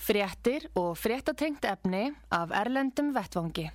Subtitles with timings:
[0.00, 3.66] Fréttir og fréttatengt efni af Erlendum Vettvangi.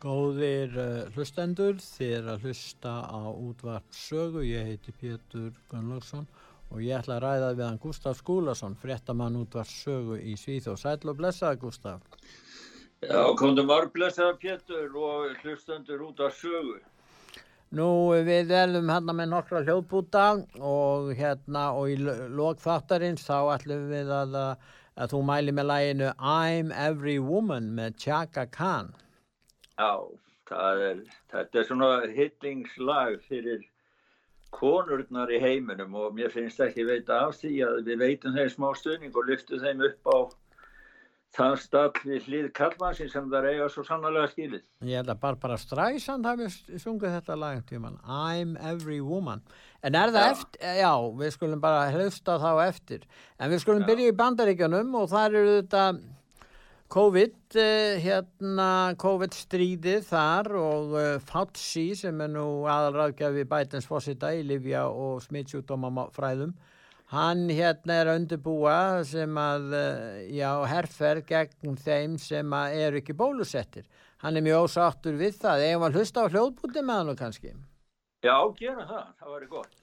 [0.00, 6.28] Góðir uh, hlustendur, þið er að hlusta á útvart sögu, ég heiti Pétur Gunnlaugsson
[6.70, 10.80] og ég ætla að ræða við hann Gustaf Skúlason, fréttamann útvart sögu í Svíð og
[10.80, 12.04] sæl og blessaða Gustaf.
[13.00, 16.80] Já, komðu marg blessaða Pétur og hlustendur útvart sögu.
[17.78, 17.86] Nú
[18.26, 20.24] við erum hérna með nokkra hljóðbúta
[20.58, 24.34] og hérna og í lokþáttarins þá ætlum við að,
[24.98, 28.90] að þú mæli með læginu I'm Every Woman með Chaka Khan.
[29.78, 30.02] Já,
[30.50, 33.62] er, þetta er svona hillingslag fyrir
[34.50, 38.72] konurnar í heiminum og mér finnst ekki veita af því að við veitum þeim smá
[38.80, 40.18] stuðning og lyftum þeim upp á
[41.36, 44.62] þann stall við hlið kallmansin sem það eiga svo sannlega skilið.
[44.86, 49.44] Ég held að Barbara Streisand hafi sungið þetta lag tíman, I'm Every Woman.
[49.86, 50.32] En er það já.
[50.36, 53.04] eftir, já, við skulum bara hlausta þá eftir.
[53.38, 53.90] En við skulum já.
[53.92, 55.84] byrja í bandaríkjanum og það eru þetta
[56.90, 64.32] COVID, eh, hérna, COVID stríðið þar og uh, Fauci sem er nú aðalraðgjafi bætens fósita
[64.34, 66.50] í Livja og smittsjúkdómafræðum,
[67.10, 68.76] hann hérna er að undirbúa
[69.06, 73.88] sem að, uh, já, herfer gegn þeim sem að eru ekki bólusettir.
[74.22, 77.54] Hann er mjög ósáttur við það, eða hann hlusta á hljóðbúti með hann og kannski?
[78.20, 79.78] Já, gera það, það væri gott.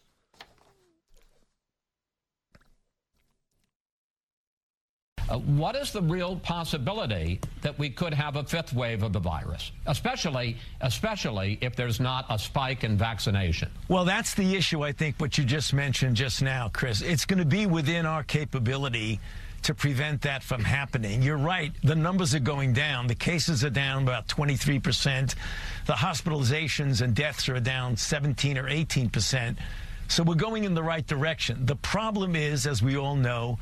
[5.30, 9.20] Uh, what is the real possibility that we could have a fifth wave of the
[9.20, 13.70] virus, especially, especially if there's not a spike in vaccination?
[13.89, 17.02] Well, that's the issue, I think, what you just mentioned just now, Chris.
[17.02, 19.20] It's going to be within our capability
[19.64, 21.21] to prevent that from happening.
[21.21, 21.73] You're right.
[21.83, 23.08] The numbers are going down.
[23.08, 25.36] The cases are down about 23%.
[25.88, 29.58] The hospitalizations and deaths are down 17 or 18%.
[30.08, 31.65] So we're going in the right direction.
[31.65, 33.59] The problem is, as we all know,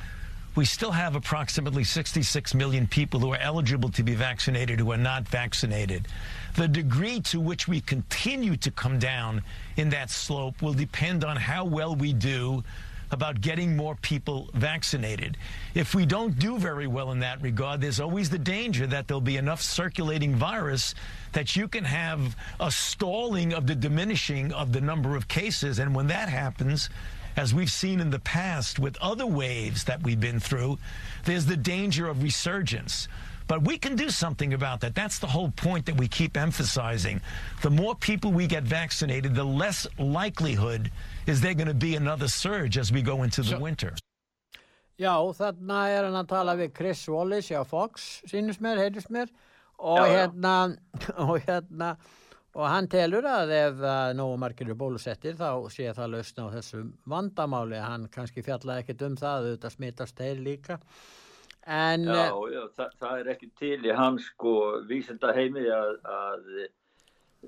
[0.56, 4.98] we still have approximately 66 million people who are eligible to be vaccinated who are
[4.98, 6.08] not vaccinated.
[6.56, 9.44] The degree to which we continue to come down
[9.76, 12.64] in that slope will depend on how well we do
[13.12, 15.38] about getting more people vaccinated.
[15.74, 19.22] If we don't do very well in that regard, there's always the danger that there'll
[19.22, 20.96] be enough circulating virus
[21.34, 25.80] that you can have a stalling of the diminishing of the number of cases.
[25.80, 26.90] And when that happens,
[27.36, 30.78] as we've seen in the past with other waves that we've been through,
[31.26, 33.08] there's the danger of resurgence.
[33.48, 34.96] But we can do something about that.
[34.96, 37.22] That's the whole point that we keep emphasizing.
[37.62, 40.92] The more people we get vaccinated, the less likelihood
[41.28, 43.94] is there going to be another surge as we go into the so, winter.
[44.98, 49.28] Já, þarna er hann að tala við Chris Wallace á Fox, sínus mér, heyrðis mér,
[49.76, 50.54] og já, hérna,
[51.28, 51.98] og hérna,
[52.56, 53.84] og hann telur að ef
[54.16, 57.82] nógu margir eru bólusettir þá sé það lausna á þessu vandamáli.
[57.84, 60.80] Hann kannski fjallaði ekkit um það auðvitað smittast þeir líka.
[61.66, 64.56] En Já, eh, já það, það er ekki til í hans sko
[64.88, 66.50] vísenda heimi að, að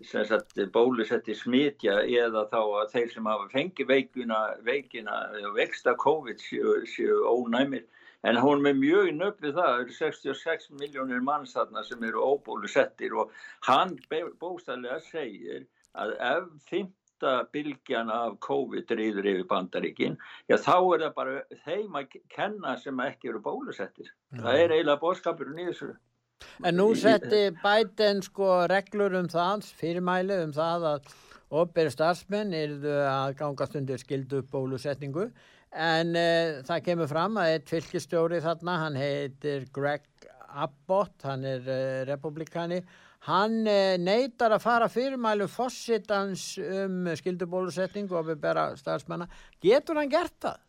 [0.03, 5.19] sagt, bólusetti smitja eða þá að þeir sem hafa fengið veikina, veikina
[5.55, 7.85] vexta COVID séu ónæmir
[8.25, 13.13] en hún með mjög nöfnið það, það eru 66 miljónir manns þarna sem eru óbólusettir
[13.17, 13.33] og
[13.67, 15.67] hann bóstæðilega segir
[15.97, 20.17] að ef fymta bylgjan af COVID reyður yfir bandaríkin,
[20.49, 24.11] já þá er það bara þeim að kenna sem ekki eru bólusettir.
[24.33, 24.43] Ja.
[24.43, 25.93] Það er eiginlega bóðskapurinn í þessu.
[26.65, 31.15] En nú setti bæten sko reglur um það, fyrirmæli um það að
[31.57, 35.29] ofberi starfsmenn eru að gangast undir skildu bólusetningu
[35.73, 40.05] en uh, það kemur fram að eitt fylgistjóri þarna, hann heitir Greg
[40.47, 42.81] Abbott, hann er uh, republikani,
[43.27, 49.27] hann uh, neytar að fara fyrirmælu fossittans um skildubólusetning og við bera starfsmanna.
[49.63, 50.63] Getur hann gert það?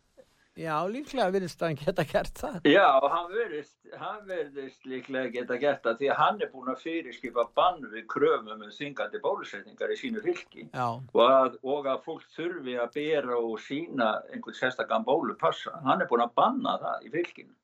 [0.59, 2.65] Já, líklega virðist hann geta gert það.
[2.67, 6.81] Já, hann virðist, hann virðist líklega geta gert það því að hann er búin að
[6.83, 12.27] fyrirskipa bann við kröfum um þingandi bólusetningar í sínu fylki og að, og að fólk
[12.35, 15.79] þurfi að bera og sína einhvern sérstaklega bólupassa.
[15.87, 17.55] Hann er búin að banna það í fylkinu.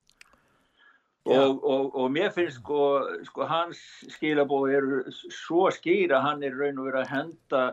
[1.26, 2.82] Og, og, og mér finnst sko,
[3.26, 3.80] sko hans
[4.14, 7.64] skilabóð eru svo skýra hann er raun og verið að henda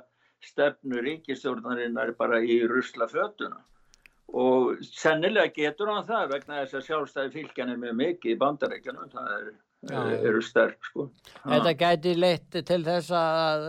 [0.43, 3.61] stefnu ríkistjórnarinnar bara í rusla fötuna
[4.31, 9.11] og sennilega getur hann það vegna þess að sjálfstæði fylgjan er með mikið í bandarækjanum,
[9.13, 9.47] það er,
[9.91, 11.07] er, eru sterk sko.
[11.43, 13.67] Þetta gæti leitt til þess að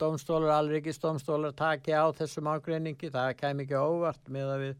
[0.00, 4.78] domstólar, alrikisdomstólar taki á þessum ágreiningi, það kem ekki óvart með að við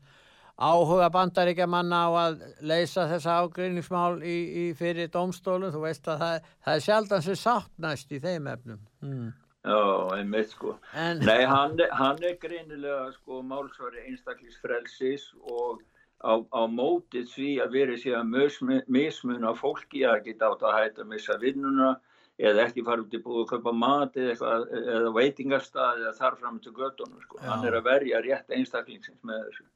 [0.58, 6.48] áhuga bandaríkjamanna á að leysa þessa ágreiningsmál í, í fyrir domstólum, þú veist að það,
[6.66, 8.80] það er sjaldan sem sáttnæst í þeim efnum.
[9.06, 9.28] Mm.
[9.66, 10.76] Já, einmitt sko.
[10.94, 11.18] En...
[11.26, 15.82] Nei, hann, hann er greinilega sko málsvari einstaklisfrelsis og
[16.22, 21.04] á, á mótið því að verið sé að mismuna fólki að geta átt að hætta
[21.04, 21.96] að missa vinnuna
[22.38, 26.60] eða ekki fara út í búið að köpa mat eða, eða veitingarstað eða þar fram
[26.62, 27.42] til göttunum sko.
[27.42, 27.48] Já.
[27.50, 29.66] Hann er að verja rétt einstaklingsins með þessu.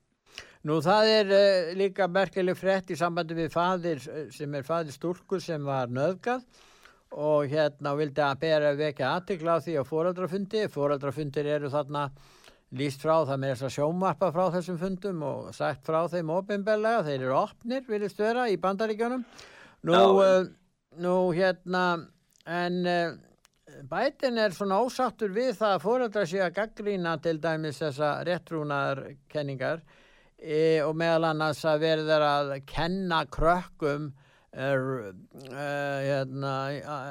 [0.71, 5.43] Nú það er uh, líka merkelig frétt í sambandi við fadir sem er fadir stúrkur
[5.43, 6.47] sem var nöðgað
[7.13, 10.67] og hérna vildi að bera vekja aðtikla því á fóraldrafundi.
[10.73, 12.07] Fóraldrafundir eru þarna
[12.79, 17.05] líst frá það með þess að sjómarpa frá þessum fundum og sagt frá þeim ofinbellega.
[17.09, 19.27] Þeir eru opnir, viljast vera, í bandaríkjónum.
[19.89, 20.47] Nú, uh,
[21.03, 21.85] nú hérna,
[22.47, 23.17] en uh,
[23.91, 29.03] bætin er svona ósáttur við það að fóraldra sé að gaggrína til dæmis þessa réttrúnar
[29.33, 29.83] kenningar
[30.39, 34.11] e, og meðal annars að verður að kenna krökkum
[34.53, 35.15] er,
[35.49, 35.67] e,
[36.07, 36.55] hérna,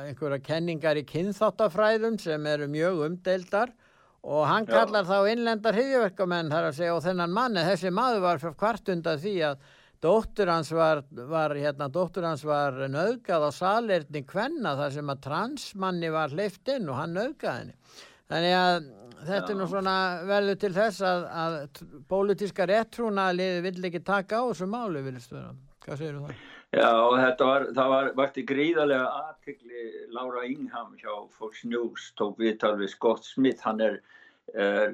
[0.05, 3.73] einhverja kenningar í kynþáttafræðum sem eru mjög umdeildar
[4.21, 4.75] og hann Já.
[4.75, 9.21] kallar þá innlendar hriðjöverkamenn þar að segja og þennan manni, þessi maður var hvart undan
[9.23, 9.67] því að
[10.01, 15.21] dóttur hans var, var hérna, dóttur hans var nöðgað á salerni kvenna þar sem að
[15.25, 17.77] transmanni var hleyft inn og hann nöðgað henni
[18.31, 18.89] þannig að
[19.25, 19.97] þetta er nú svona
[20.29, 21.57] verður til þess að, að
[22.09, 25.53] pólitíska réttrúnaliði vill ekki taka á þessu málu, viljast vera.
[25.85, 26.60] Hvað segir þú það?
[26.71, 29.85] Já, þetta var, það var, vakti gríðarlega aðtikli
[30.15, 33.99] Laura Ingham hjá Fox News, tók viðtal við Scott Smith, hann er
[34.53, 34.91] er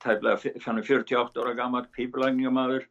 [0.00, 2.86] tæmlega 48 ára gammal pípulagningamadur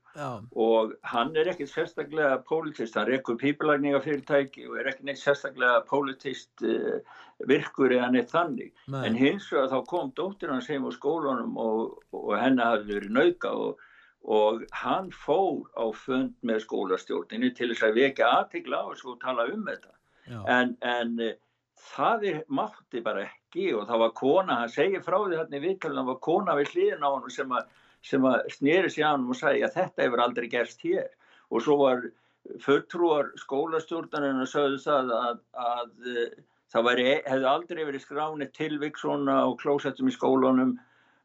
[0.56, 6.66] og hann er ekkert sérstaklega politist, hann rekkur pípulagningafyrirtæki og er ekki neitt sérstaklega politist
[6.66, 7.00] uh,
[7.50, 8.74] virkur eða neitt þannig.
[8.88, 9.06] Nei.
[9.08, 13.18] en hins vegar þá kom dóttir hans heim á skólunum og, og henni hafði verið
[13.18, 13.88] nauka og,
[14.24, 19.22] og hann fór á fund með skólastjórninu til þess að vekja aðtikla á þessu og
[19.24, 19.96] tala um þetta.
[20.46, 21.16] En, en
[21.82, 25.64] það er, mátti bara ekki og það var kona, hann segir frá því hann í
[25.64, 27.74] vittalina, það var kona við hlýðin á hann sem að,
[28.06, 31.10] sem að snýri sig á hann og sagði að þetta hefur aldrei gerst hér.
[31.52, 32.06] Og svo var
[32.62, 36.38] fulltrúar skólastjórnarinn og sögðu það að, að, að
[36.72, 40.78] það væri, hefði aldrei verið skránið tilvík svona á klósettum í skólunum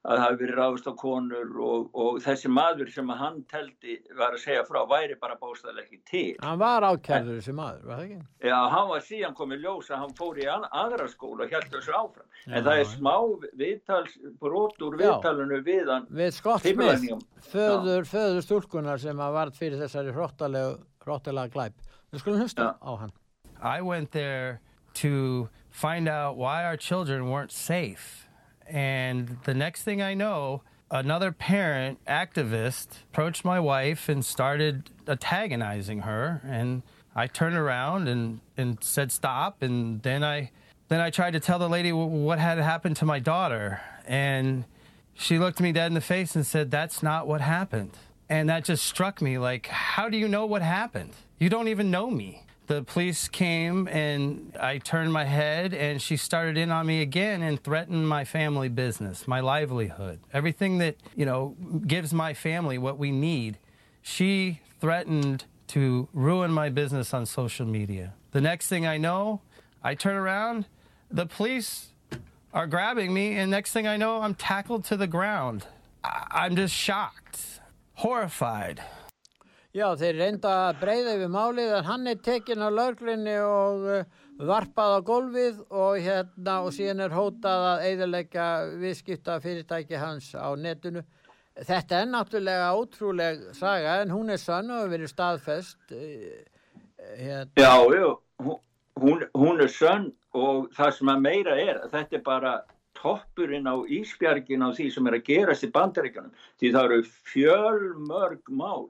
[0.06, 3.96] að það hafi verið ráðust á konur og, og þessi maður sem að hann teldi
[4.18, 6.36] var að segja frá væri bara bóstaðilega ekki til.
[6.44, 8.18] Hann var ákærður þessi maður, var það ekki?
[8.46, 11.96] Já, hann var síðan komið ljós að hann fór í aðra skóla og held þessu
[11.96, 12.28] áfram.
[12.44, 13.14] Já, en það er smá
[13.62, 16.06] viðtals, brotur viðtalinu við hann.
[16.20, 21.82] Við Scott Smith, föður, föður stúlkunar sem að vart fyrir þessari hróttalega glæp.
[22.14, 23.16] Við skulum hlusta á hann.
[23.58, 24.60] I went there
[25.02, 28.25] to find out why our children weren't safe.
[28.68, 36.00] And the next thing I know, another parent activist approached my wife and started antagonizing
[36.00, 36.40] her.
[36.44, 36.82] And
[37.14, 39.62] I turned around and, and said, stop.
[39.62, 40.50] And then I,
[40.88, 43.80] then I tried to tell the lady what had happened to my daughter.
[44.06, 44.64] And
[45.14, 47.92] she looked me dead in the face and said, that's not what happened.
[48.28, 51.14] And that just struck me like, how do you know what happened?
[51.38, 56.16] You don't even know me the police came and I turned my head and she
[56.16, 61.24] started in on me again and threatened my family business, my livelihood, everything that, you
[61.24, 61.56] know,
[61.86, 63.58] gives my family what we need.
[64.02, 68.14] She threatened to ruin my business on social media.
[68.32, 69.40] The next thing I know,
[69.82, 70.66] I turn around,
[71.10, 71.88] the police
[72.52, 75.66] are grabbing me, and next thing I know, I'm tackled to the ground.
[76.02, 77.60] I- I'm just shocked,
[77.94, 78.82] horrified.
[79.76, 84.22] Já, þeir reynda að breyða yfir málið en hann er tekinn á laurglinni og uh,
[84.48, 88.46] varpað á gólfið og hérna og síðan er hótað að eiðilegja
[88.80, 91.04] viðskipta fyrirtæki hans á netinu.
[91.60, 95.78] Þetta er náttúrulega ótrúleg saga en hún er sann og hefur verið staðfest.
[95.92, 96.40] Uh,
[97.20, 97.52] hérna.
[97.60, 98.08] Já, já,
[99.04, 102.58] hún, hún er sann og það sem að meira er að þetta er bara
[102.96, 108.56] toppurinn á íspjargin á því sem er að gerast í bandaríkanum því það eru fjölmörg
[108.56, 108.88] mál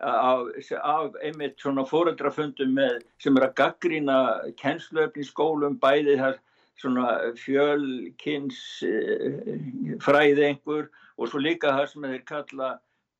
[0.00, 4.20] af, af einmitt svona fóröldrafundum með sem er að gaggrína
[4.60, 6.38] kennsluöfni í skólum bæði þar
[6.80, 10.88] svona fjölkins uh, fræði einhver
[11.20, 12.70] og svo líka það sem þeir kalla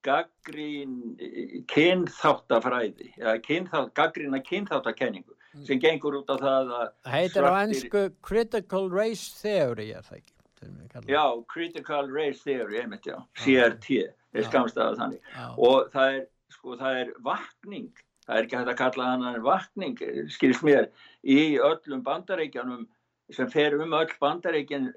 [0.06, 0.94] gaggrín
[1.68, 5.64] kynþáttafræði eða kynþátt, gaggrína kynþáttakenningu mm.
[5.68, 10.37] sem gengur út á það að heitir á ennsku critical race theory er það ekki?
[11.08, 14.00] Já, critical race theory einmitt já, CRT
[14.37, 15.46] er skamstæða þannig Já.
[15.56, 16.26] og það er,
[16.61, 17.90] sko, það er vakning
[18.29, 20.00] það er ekki hægt að kalla hann en vakning
[20.31, 20.90] skilst mér
[21.25, 22.87] í öllum bandaríkjanum
[23.31, 24.88] sem fer um öll bandaríkin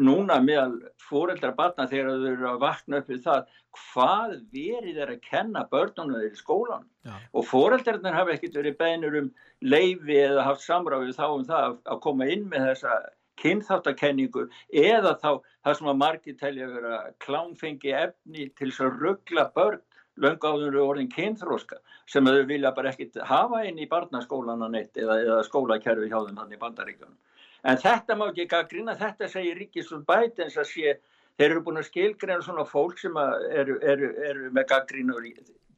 [0.00, 3.42] núna meðal fóreldra barna þegar þau eru að vakna upp við það
[3.76, 7.12] hvað verið er að kenna börnunum þeir í skólan Já.
[7.36, 9.28] og fóreldrarnir hafa ekkert verið beinur um
[9.60, 12.96] leifi eða haft samráfið þá um það að- koma inn með þessa
[13.42, 15.30] kynþáttakenningu eða þá
[15.66, 19.82] það sem að margir telja að vera klámfengi efni til þess að ruggla börn
[20.20, 21.80] löngu áður eru orðin kynþróska
[22.10, 26.38] sem þau vilja bara ekkit hafa inn í barnaskólana neitt eða, eða skólakerfi hjá þeim
[26.42, 27.16] hann í bandaríkjunum.
[27.64, 30.94] En þetta má ekki gaggrina, þetta segir Ríkisvöld Bætens að sé,
[31.38, 35.16] þeir eru búin að skilgreina svona fólk sem eru, eru, eru með gaggrínu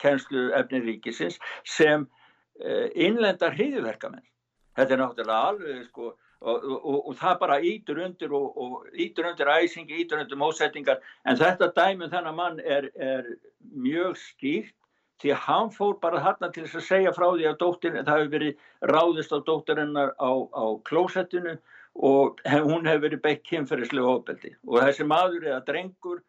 [0.03, 4.25] kennslu efni ríkisins sem uh, innlendar hriðverkamenn.
[4.77, 9.51] Þetta er náttúrulega alveg sko og, og, og, það bara ítur undir og, ítur undir
[9.57, 13.31] æsingi, ítur undir mósettingar en þetta dæmum þennan mann er, er
[13.73, 14.75] mjög skýrt
[15.23, 18.19] því að hann fór bara þarna til þess að segja frá því að dóttir, það
[18.21, 21.57] hefur verið ráðist á dóttirinnar á, á klósettinu
[21.97, 26.21] og hef, hún hefur verið beitt kynferðislega ofbeldi og þessi maður eða drengur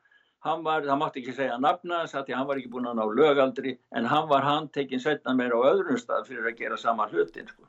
[0.48, 3.00] hann var, það mátti ekki segja nafna þess að því hann var ekki búin að
[3.02, 7.10] ná lögaldri en hann var handtekinn setna meira á öðrum stað fyrir að gera sama
[7.12, 7.68] hlutin sko.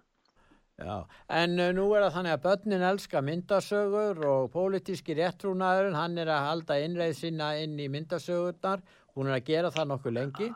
[0.78, 6.18] Já, en uh, nú er það þannig að börnin elska myndasögur og pólitíski réttrúnaðurinn, hann
[6.22, 8.84] er að halda innreið sína inn í myndasögurnar,
[9.18, 10.46] hún er að gera það nokkuð lengi.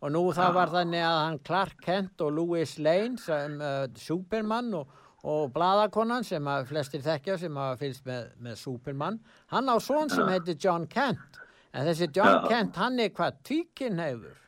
[0.00, 4.70] Og nú það var þannig að hann Clark Kent og Louis Lane sem uh, Superman
[4.78, 4.94] og,
[5.28, 9.18] og Bladakonan sem að flestir þekkja sem hafa fylgst með, með Superman,
[9.52, 11.36] hann á svon sem heitir John Kent,
[11.76, 12.48] en þessi John Já.
[12.54, 14.40] Kent hann er hvað tvíkinn hefur,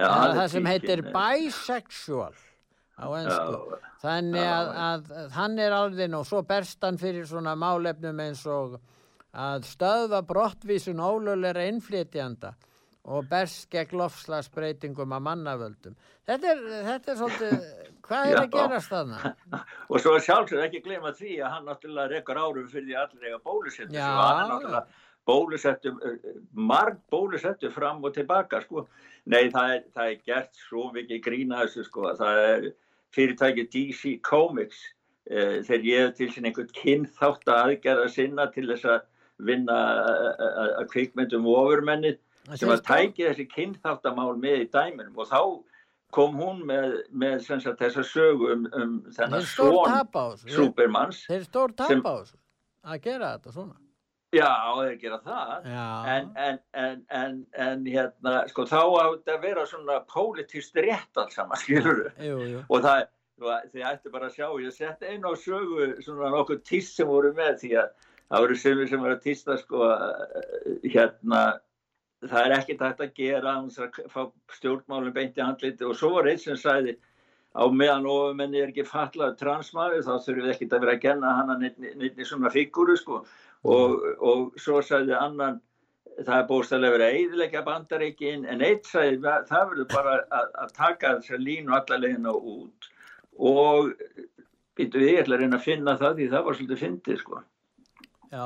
[0.00, 2.40] er það sem heitir tvíkyn, bisexual
[2.98, 3.78] á ennsku.
[4.02, 8.42] Þannig að, að, að hann er alveg og svo berst hann fyrir svona málefnum eins
[8.50, 8.80] og
[9.32, 12.52] að stöðva brottvísun ólögulegra innflytjanda
[13.02, 15.94] og berst gegn lofslagsbreytingum að mannavöldum.
[16.28, 17.54] Þetta er, þetta er svolítið,
[18.06, 18.52] hvað er að Já.
[18.54, 19.32] gerast þarna?
[19.90, 23.30] og svo sjálfsög ekki gleyma því að hann náttúrulega rekur árum fyrir því að allir
[23.30, 24.84] eiga bólusettu Já, og hann náttúrulega
[25.28, 25.92] bólusettu
[26.52, 28.86] marg bólusettu fram og tilbaka sko.
[29.24, 32.66] nei það er, það er gert svo mikið grína þessu sko það er
[33.14, 34.82] fyrirtæki DC Comics
[35.30, 39.00] eh, þegar ég hef til sín einhvern kynþátt aðgerða sinna til þess að
[39.46, 39.78] vinna
[40.10, 42.16] eh, að að kvikmyndum ofurmenni
[42.56, 45.42] sem að tæki þessi kynþáttamál með í dæminum og þá
[46.12, 51.22] kom hún með, með sagt, þessa sögu um, um þennan svon Supermans.
[51.30, 52.36] þeir stór þessu.
[52.82, 53.78] Að gera þetta svona.
[54.32, 55.66] Já, þeir gera það.
[56.08, 61.36] En, en, en, en, en hérna, sko, þá átti að vera svona pólitist rétt alls
[61.36, 62.62] saman, skilur jú.
[62.72, 63.04] Og það,
[63.74, 67.34] þið ættu bara að sjá, ég sett einu á sögu svona nokkuð tíst sem voru
[67.36, 69.92] með því að það voru sögur sem voru að tísta, sko,
[70.86, 71.44] hérna,
[72.24, 74.20] það er ekkert hægt að gera að fá
[74.56, 76.96] stjórnmálum beint í handliti og svo var einn sem sagði
[77.52, 81.32] á meðan ofumenni er ekki fallaður transmaður þá þurfum við ekkert að vera að genna
[81.36, 83.24] hana neittni svona fígúru sko
[83.64, 85.60] og, og svo sagði annan
[86.22, 90.50] það er bóstalega verið að eiðilegja bandareikin en eitt sagði "Va- það verður bara að,
[90.64, 92.88] að taka þessar línu allalegina út
[93.38, 93.92] og
[94.76, 97.42] býtu við ég ætla að reyna að finna það því það var svolítið fyndið sko
[98.32, 98.44] Já.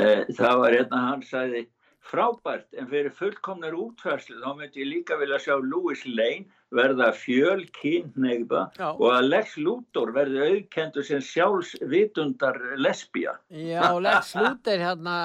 [0.00, 1.64] Eh, það var hérna hann sagði
[2.10, 8.60] frábært en fyrir fullkomnar útfærslu þá myndi ég líka vilja sjá Louis Lane verða fjölkynneigða
[8.78, 8.88] Já.
[8.92, 13.36] og að Lex Luthor verði auðkendur sem sjálfsvitundar lesbía.
[13.50, 15.16] Já, Lex Luthor hérna,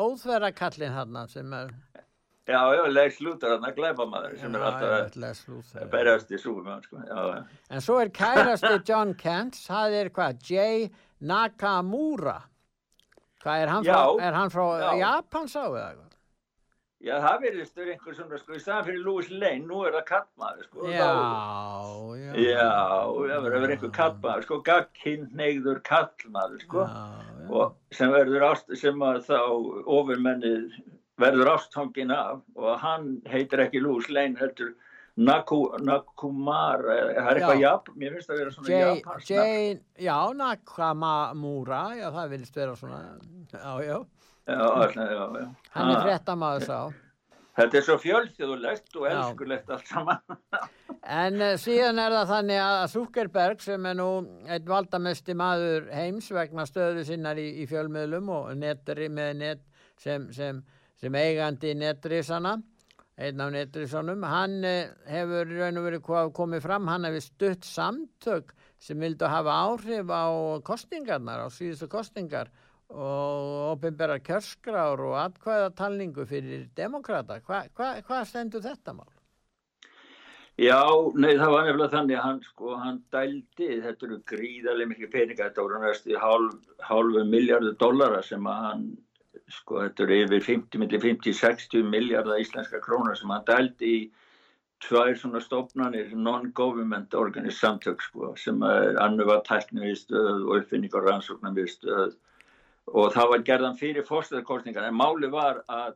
[0.00, 1.74] óþverrakallin hérna sem er,
[2.44, 5.78] Já, já, Lex Luthor, hann að glæpa maður sem er Já, alltaf einmitt, Lex Luthor,
[5.80, 7.04] að berjast í súfum sko.
[7.72, 10.90] En svo er kærasti John Kent, það er hvað, Jay
[11.24, 12.42] Nakamura.
[13.44, 14.90] Hvað er hann frá, Já, er hann frá já.
[15.00, 16.13] Japan sá eða eitthvað?
[17.04, 20.04] Já, það verðist verið einhver svona, sko, í staðan fyrir Louis Lane, nú er það
[20.08, 20.86] kattmaður, sko.
[20.88, 22.30] Já, Þá- já.
[22.40, 22.70] Já,
[23.28, 26.86] það verður einhver kattmaður, sko, gagkinnegður kallmaður, sko.
[26.88, 27.02] Já,
[27.42, 27.50] já.
[27.60, 29.38] og sem verður ást, sem að þá
[29.98, 30.78] ofurmennið
[31.20, 34.72] verður ástfangin af og hann heitir ekki Louis Lane heldur
[35.16, 37.60] Naku, Nakumara það er eitthvað.
[37.62, 39.68] Jap, mér finnst það að vera svona Jay, Japans Jay,
[40.02, 43.02] já, Nakamura, já, það vilist vera svona,
[43.52, 43.98] já, já.
[44.46, 46.78] Hann er Ah, fréttamaður sá.
[47.56, 50.18] þetta er svo fjölþjóðulegt og elskulegt allt saman.
[51.04, 54.06] En uh, síðan er það þannig að Zuckerberg sem er nú
[54.48, 59.60] einn valdamesti maður heims vegna stöðu sinnar í, í fjölmiðlum og netri með net
[60.00, 60.62] sem, sem,
[60.96, 62.54] sem eigandi netrisana,
[63.20, 66.08] einn af netrisanum, hann uh, hefur raun og verið
[66.40, 70.24] komið fram, hann hefur stutt samtök sem vildu hafa áhrif á
[70.64, 72.48] kostingarnar, á síðustu kostingar
[72.94, 77.40] og ofinbæra kjörskrár og atkvæðatalningu fyrir demokrata.
[77.42, 79.10] Hvað hva, hva stendur þetta mál?
[80.54, 80.78] Já,
[81.18, 85.48] nei það var nefnilega þannig að hann sko, hann dældi, þetta eru gríðarlega miklu peninga,
[85.48, 88.84] þetta voru næstu hálf, hálfu miljardu dollara sem að hann,
[89.50, 93.98] sko þetta eru yfir 50, 50-60 miljardar íslenska krónar sem hann dældi í
[94.86, 102.14] tvær svona stofnanir, non-government organist samtök sko, sem er annuða tækniviðstöð og uppfinning og rannsóknarviðstöð
[102.92, 105.94] og það var gerðan fyrir fórstöðarkostningar en máli var að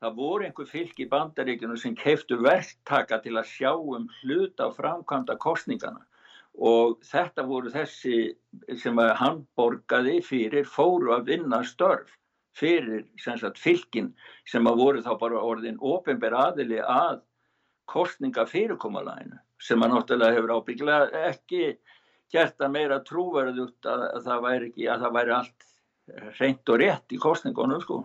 [0.00, 4.76] það voru einhver fylg í bandaríkjunum sem keftu verktaka til að sjá um hluta á
[4.76, 6.00] framkvæmda kostningana
[6.56, 8.14] og þetta voru þessi
[8.80, 12.16] sem hann borgaði fyrir fóru að vinna störf
[12.56, 14.10] fyrir sagt, fylgin
[14.48, 17.20] sem að voru þá bara orðin ofinber aðili að
[17.90, 21.64] kostninga fyrirkomalæginu sem að náttúrulega hefur ábygglega ekki
[22.32, 25.69] gert að meira trúverðu að, að það væri ekki að það væri allt
[26.38, 28.02] reynd og rétt í kostningunum sko.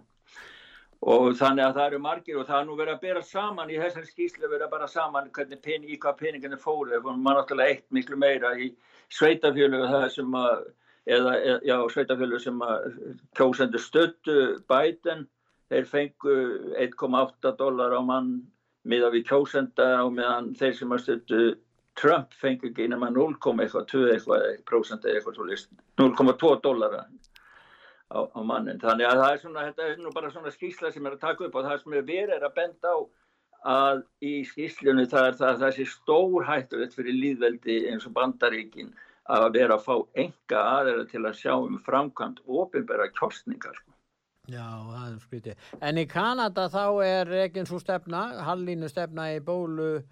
[1.06, 3.78] Og þannig að það eru margir og það er nú verið að bera saman í
[3.78, 6.96] þessari skýslu verið að bera saman hvernig pening, í hvað peninginu fóru.
[6.98, 8.72] Og maður náttúrulega eitt miklu meira í
[9.14, 10.66] sveitafjölu það sem að
[11.06, 12.88] eða já sveitafjölu sem að
[13.38, 14.38] kjósendur stöttu
[14.70, 15.28] bæten
[15.70, 16.38] þeir fengu
[16.82, 18.32] 1,8 dólar á mann
[18.86, 21.44] miða við kjósenda og meðan þeir sem að stöttu
[21.96, 25.68] Trump fengu ekki maður 0,2 eitthvað prósent eða eitthvað
[26.02, 27.06] 0,2 dólara
[28.16, 28.80] á, á mannin.
[28.82, 31.48] Þannig að það er svona, þetta er nú bara svona skýrsla sem er að taka
[31.48, 32.98] upp og það sem er verið að benda á
[33.66, 38.14] að í skýrslunni það er það að það sé stór hættulegt fyrir líðveldi eins og
[38.18, 38.94] bandaríkin
[39.36, 43.74] að vera að fá enga aðeira til að sjá um framkvæmt ofinbæra kjostningar.
[43.80, 43.96] Sko.
[44.54, 45.64] Já, það er skritið.
[45.82, 50.04] En í Kanada þá er ekki eins og stefna, hallinu stefna í bólu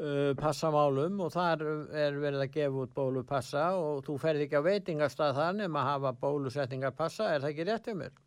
[0.00, 4.68] uh, passamálum og þar er verið að gefa út bólupassa og þú ferði ekki á
[4.68, 8.18] veitingastað þannig að hafa bólusettingapassa, er það ekki rétt um mér?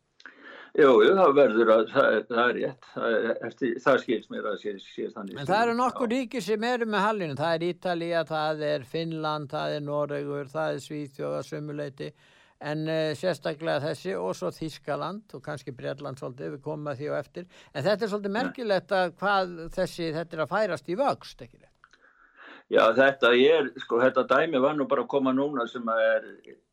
[0.74, 3.16] Jú, það verður að, það, það er rétt, það,
[3.46, 5.36] eftir, það skils mér að sé, sé þannig.
[5.38, 9.52] En það eru nokkur ríki sem eru með hallinu, það er Ítalija, það er Finnland,
[9.52, 12.10] það er Noregur, það er Svíþjóða, Sumuleiti,
[12.72, 17.12] en uh, sérstaklega þessi og svo Þískaland og kannski Breitland svolítið, við komum að því
[17.12, 21.00] og eftir, en þetta er svolítið merkilegt að hvað þessi, þetta er að færast í
[21.00, 21.64] vöxt, ekki?
[22.72, 26.24] Já, þetta er, sko, þetta dæmi var nú bara að koma núna sem er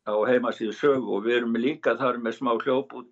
[0.07, 3.09] á heimasíðu sögu og við erum líka þar með smá hljóp út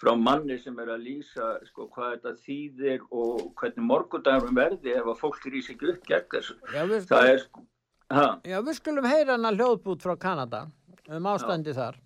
[0.00, 5.10] frá manni sem er að lýsa, sko, hvað þetta þýðir og hvernig morgundagurum verði ef
[5.12, 6.56] að fólk í sig upp gegn þessu.
[6.72, 7.64] Já, við skulum, er, sko,
[8.48, 10.62] já, við skulum heyra hana hljóðbút frá Kanada
[11.10, 11.80] um ástandi já.
[11.82, 12.00] þar.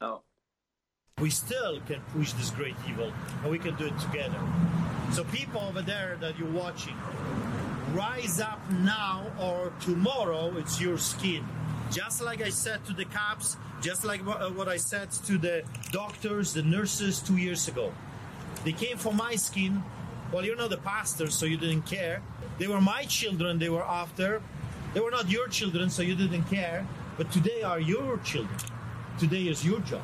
[0.00, 0.20] Já.
[1.20, 4.40] We still can push this great evil and we can do it together.
[5.12, 6.96] So people over there that you're watching,
[7.92, 11.46] rise up now or tomorrow, it's your skin.
[11.92, 15.62] Just like I said to the cops, just like uh, what I said to the
[15.92, 17.92] doctors, the nurses two years ago.
[18.64, 19.84] They came for my skin.
[20.32, 22.22] Well, you're not the pastor, so you didn't care.
[22.58, 24.42] They were my children they were after.
[24.94, 26.86] They were not your children, so you didn't care.
[27.16, 28.58] But today are your children.
[29.18, 30.02] Today is your job.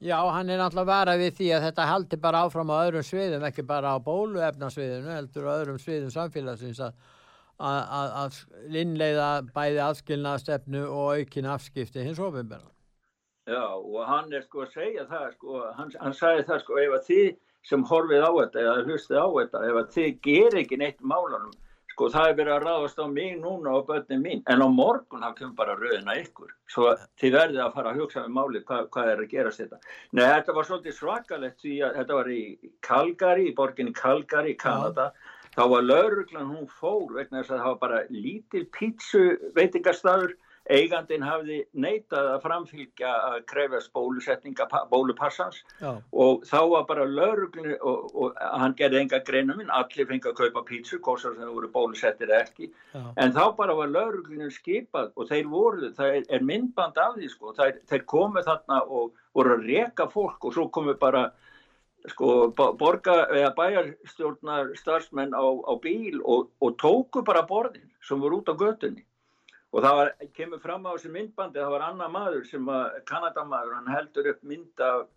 [0.00, 3.46] Já, hann er náttúrulega varað við því að þetta haldi bara áfram á öðrum sviðum,
[3.48, 6.92] ekki bara á bóluefnarsviðinu, heldur á öðrum sviðum samfélagsins að,
[7.58, 12.70] að, að innleiða bæði aðskilnaðstefnu og aukin afskipti hins ofinbæra.
[13.50, 16.96] Já, og hann er sko að segja það, sko, hann, hann sagði það sko, ef
[17.00, 17.26] að þið
[17.72, 21.58] sem horfið á þetta eða hlustið á þetta, ef að þið ger ekki neitt málanum,
[21.94, 24.42] sko það er verið að ráðast á mig núna og börnin mín.
[24.50, 26.50] En á morgun það kemur bara rauðina ykkur.
[26.70, 26.90] Svo
[27.22, 29.78] þið verðið að fara að hugsa um máli hvað, hvað er að gerast þetta.
[30.18, 32.42] Nei þetta var svolítið svakalegt því að þetta var í
[32.88, 35.12] Calgary, í borginni Calgary, Kanada.
[35.14, 35.30] Ja.
[35.54, 39.20] þá var lauruglan hún fór vegna þess að það var bara lítil pítsu
[39.54, 40.34] veitingarstaður
[40.70, 45.60] eigandin hafði neitað að framfylgja að krefast bólusetninga bólupassans.
[45.80, 46.00] Já.
[46.12, 50.38] og þá var bara lauruglunni og, og hann gerði enga greinum minn, allir fengið að
[50.40, 52.70] kaupa pítsu kostar sem voru bólusettir ekki.
[52.94, 53.04] Já.
[53.16, 57.32] en þá bara var lauruglunni skipað og þeir voru, það er, er myndband af því
[57.32, 61.28] sko, þeir, þeir komu þarna og voru að reka fólk og svo komu bara
[62.08, 68.42] sko borga eða bæjarstjórnar starfsmenn á, á bíl og, og tóku bara borðin sem voru
[68.42, 69.04] út á götunni
[69.74, 73.72] Og það var, kemur fram á þessu myndbandi, það var annar maður sem að, Kanadamaður,
[73.74, 75.08] hann heldur upp mynd af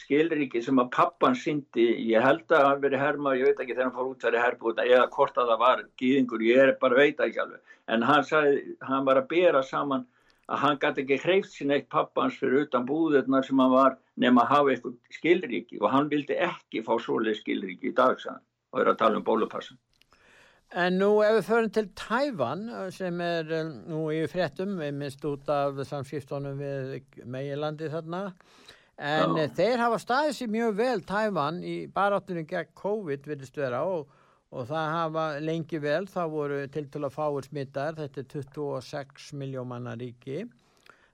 [0.00, 3.86] skilriki sem að pappan syndi, ég held að hann veri herma, ég veit ekki þegar
[3.86, 7.22] hann fór út þar í herbúta eða hvort að það var gýðingur, ég bara veit
[7.22, 7.76] ekki alveg.
[7.90, 10.06] En hann sagði, hann var að bera saman
[10.50, 14.42] að hann gæti ekki hreift sín eitt pappans fyrir utan búðurnar sem hann var nefn
[14.42, 18.42] að hafa eitthvað skilriki og hann vildi ekki fá svoleið skilriki í dag, sann,
[18.74, 19.78] og er að tala um bólupassan.
[20.70, 22.60] En nú ef við förum til Tævan
[22.94, 28.20] sem er um, nú í fréttum, við minnst út af samskiptunum við meginlandi þarna,
[28.94, 29.48] en Já.
[29.58, 34.14] þeir hafa staðið sér mjög vel Tævan í baráttunum gegn COVID vilist vera og,
[34.54, 39.28] og það hafa lengi vel, það voru til til að fáur smittar, þetta er 26
[39.42, 40.44] miljómanna ríki.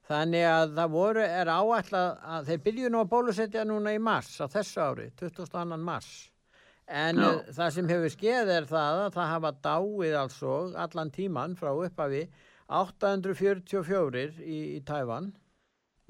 [0.06, 4.36] Þannig að það voru, er áætla að þeir byrju nú að bólusetja núna í mars
[4.36, 5.80] á þessu ári, 22.
[5.80, 6.16] mars.
[6.86, 7.30] En Já.
[7.56, 12.22] það sem hefur skeið er það að það hafa dáið also allan tíman frá uppafi
[12.66, 15.32] 844 í, í Tæfan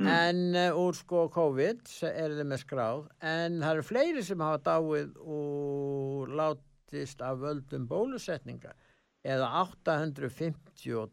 [0.00, 0.08] mm.
[0.12, 4.60] en uh, úr sko COVID er þið með skráð en það eru fleiri sem hafa
[4.68, 8.72] dáið og látist af völdum bólusetninga
[9.26, 11.08] eða 852.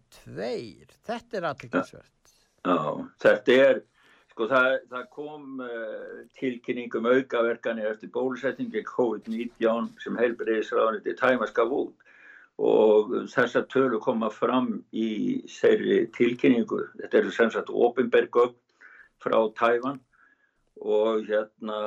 [1.07, 1.71] Þetta er allir
[2.63, 2.77] Já,
[3.23, 3.81] þetta er,
[4.33, 11.99] sko það, það kom uh, tilkynningum aukaverkani eftir bólusetningi COVID-19 sem heilbreyðisraðaniti tæma skaf út.
[12.63, 18.57] Og þessar tölu koma fram í þeirri tilkynningu, þetta eru sem sagt Opinbergögg
[19.21, 20.01] frá Tæfan
[20.81, 21.79] og hérna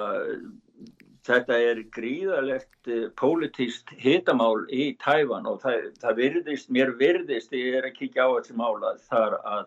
[1.27, 7.81] þetta er gríðalegt uh, pólitíst hitamál í Tæfan og það, það virðist, mér virðist, ég
[7.81, 9.67] er að kíkja á þessi mála þar að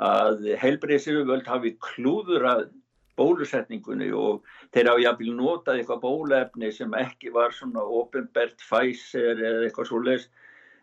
[0.00, 2.64] að heilbreyðsifjöld hafi klúður að
[3.18, 4.42] bólusetningunni og
[4.74, 10.00] þeir hafa jafnvel notað eitthvað bólefni sem ekki var svona ofinbert Pfizer eða eitthvað svo
[10.02, 10.26] les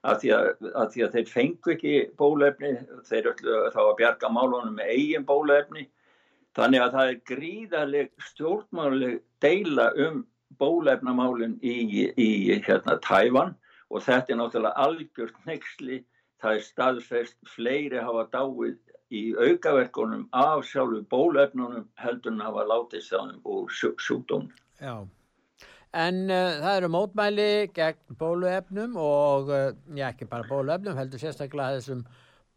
[0.01, 2.71] að að, því að þeir fengu ekki bólefni,
[3.05, 5.87] þeir öllu þá að bjarga málunum með eigin bólefni
[6.57, 10.23] þannig að það er gríðarleg stjórnmáleg deila um
[10.59, 12.29] bólefnamálinn í, í
[12.65, 13.53] hérna Tævan
[13.91, 16.01] og þetta er náttúrulega algjört nexli,
[16.41, 18.79] það er staðfest fleiri hafa dáið
[19.11, 24.47] í aukaverkunum af sjálfu bólefnunum heldur en hafa látið sjálfum úr sjúkdóm.
[24.79, 24.95] Já,
[26.03, 31.79] en uh, það eru mótmæli gegn bóluefnum og uh, já, ekki bara bóluefnum, heldur sérstaklega
[31.79, 32.05] þessum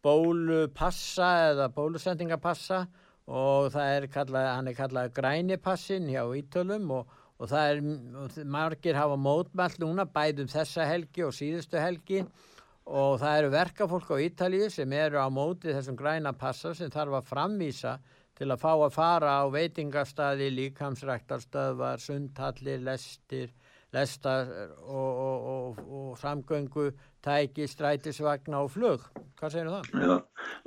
[0.05, 2.85] bólupassa eða bólusendingapassa
[3.25, 8.99] og það er kallað, hann er kallað grænipassin hjá Ítölum og, og það er, margir
[8.99, 12.54] hafa mótmælt núna bæðum þessa helgi og síðustu helgi og
[12.85, 17.29] það eru verkafólk á Ítalíu sem eru á móti þessum græna passa sem þarf að
[17.31, 17.97] framvísa
[18.35, 23.53] til að fá að fara á veitingastadi, líkamsræktarstöðvar, sundhallir, lestir,
[23.95, 24.49] lestar
[24.83, 26.89] og, og, og, og samgöngu,
[27.23, 29.05] tæki, strætisvagna og flug.
[29.39, 29.87] Hvað segir það?
[30.03, 30.15] Já,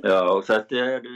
[0.09, 1.09] já þetta er,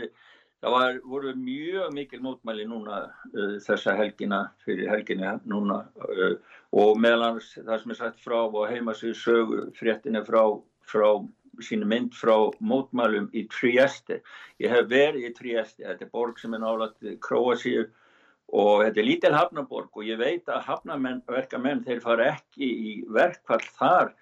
[0.61, 6.37] það var, voru mjög mikil mótmæli núna uh, þessa helgina, fyrir helgina núna uh,
[6.73, 10.45] og meðlans það sem er sagt frá og heimasvíð sögu fréttinni frá
[10.89, 11.09] frá
[11.61, 14.21] sínu mynd frá mótmælum í Trieste.
[14.61, 17.85] Ég hef verið í Trieste, þetta er borg sem er nálat Kroasíu
[18.53, 23.63] og þetta er lítil hafnaborg og ég veit að hafnaverkamenn þeir fara ekki í verkfall
[23.77, 24.13] þar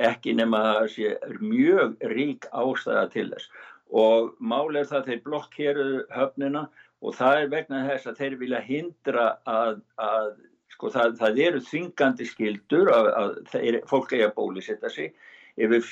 [0.00, 3.50] ekki nema að það er mjög rík ástæða til þess
[3.94, 6.64] og mál er það að þeir blokkeruðu höfnina
[7.04, 10.30] og það er vegna þess að þeir vilja hindra að, að
[10.74, 15.12] sko það, það eru þvingandi skildur að, að þeir, fólk eigi að bólisetta sig
[15.60, 15.82] yfir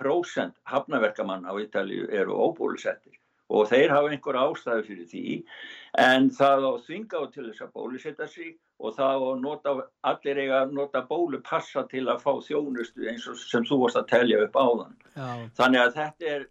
[0.00, 3.16] 40% hafnaverkamann á Ítalíu eru óbólusettir
[3.48, 5.24] og þeir hafa einhver ástæðu fyrir því
[6.04, 9.70] en það á þvinga á til þess að bólusetta sig og það á nota,
[10.06, 14.10] allir eiga að nota bólupassa til að fá þjónustu eins og sem þú varst að
[14.12, 14.94] telja upp áðan.
[15.16, 15.30] Já.
[15.58, 16.44] Þannig að þetta er,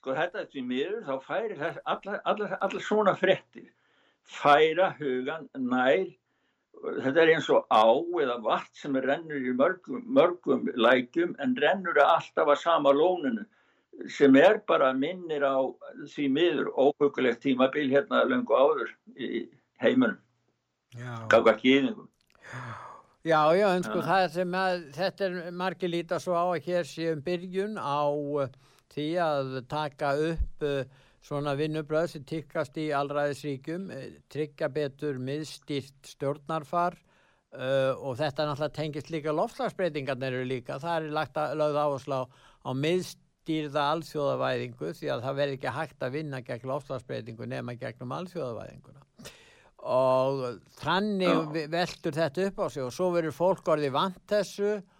[0.00, 3.68] sko þetta er því miður, þá færir allar, allar, allar svona frettir
[4.22, 6.06] færa hugan nær
[6.82, 7.86] þetta er eins og á
[8.22, 13.44] eða vatn sem rennur í mörgum, mörgum lækjum en rennur alltaf að sama lóninu
[14.10, 15.62] sem er bara minnir á
[16.14, 19.46] því miður óhugulegt tímabil hérna lengur áður í
[19.82, 20.18] heimunum
[21.32, 22.08] gaf ekki yfingum
[23.22, 26.88] Já, já, en sko það sem að þetta er margir líta svo á að hér
[26.88, 28.02] séum byrjun á
[28.90, 30.66] því að taka upp
[31.22, 38.76] svona vinnubröð sem tikkast í allræðisríkum, eh, tryggja betur miðstýrt stjórnarfar uh, og þetta náttúrulega
[38.78, 42.22] tengist líka loftslagsbreytingarnir eru líka, það er lagt að lögða áherslu á,
[42.66, 48.16] á miðstýrða alþjóðavæðingu því að það verður ekki hægt að vinna gegn loftslagsbreytingu nema gegnum
[48.18, 49.06] alþjóðavæðinguna.
[49.82, 50.42] Og
[50.78, 54.90] þannig veldur þetta upp á sig og svo verður fólk orðið vant þessu og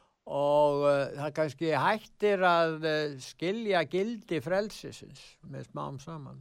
[0.86, 6.40] uh, það kannski hættir að uh, skilja gildi frelsisins með smám saman.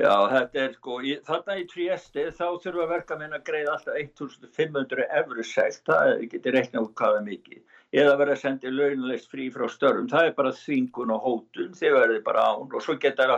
[0.00, 5.08] Já, þetta er sko, í, þarna í Trieste þá þurfa verkamenn að greiða alltaf 1500
[5.18, 7.60] eurur segt, það getur reikna út hvaða mikið,
[8.00, 11.98] eða verða að senda launulegst frí frá störfum, það er bara þvingun og hótun, þeir
[11.98, 12.64] verður bara án.
[12.70, 13.34] Og svo það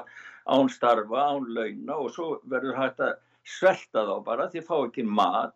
[0.46, 1.98] án starfa, án launa.
[1.98, 3.18] Og svo verður hægt að
[3.56, 5.54] svelta þá bara, þeir fá ekki mat,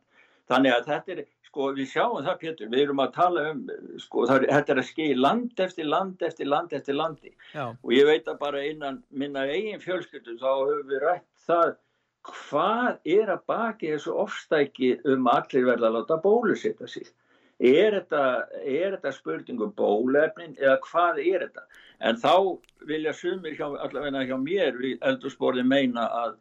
[0.51, 1.25] þannig að þetta er
[1.57, 3.63] sko við sjáum það Pétur, við erum að tala um
[4.03, 7.33] sko það, þetta er að skilja land eftir land eftir land eftir landi.
[7.55, 7.73] Já.
[7.73, 11.77] og ég veit að bara innan minna eigin fjölskyldu þá höfum við rætt það
[12.27, 17.07] hvað er að baki þessu ofstæki um allir verða að láta bólusetja sig.
[17.57, 18.23] Er þetta,
[18.69, 21.63] er þetta spurningum bólefnin eða hvað er þetta?
[22.05, 22.35] En þá
[22.91, 26.35] vilja sumir hjá, allavega hjá mér við eldursporði meina að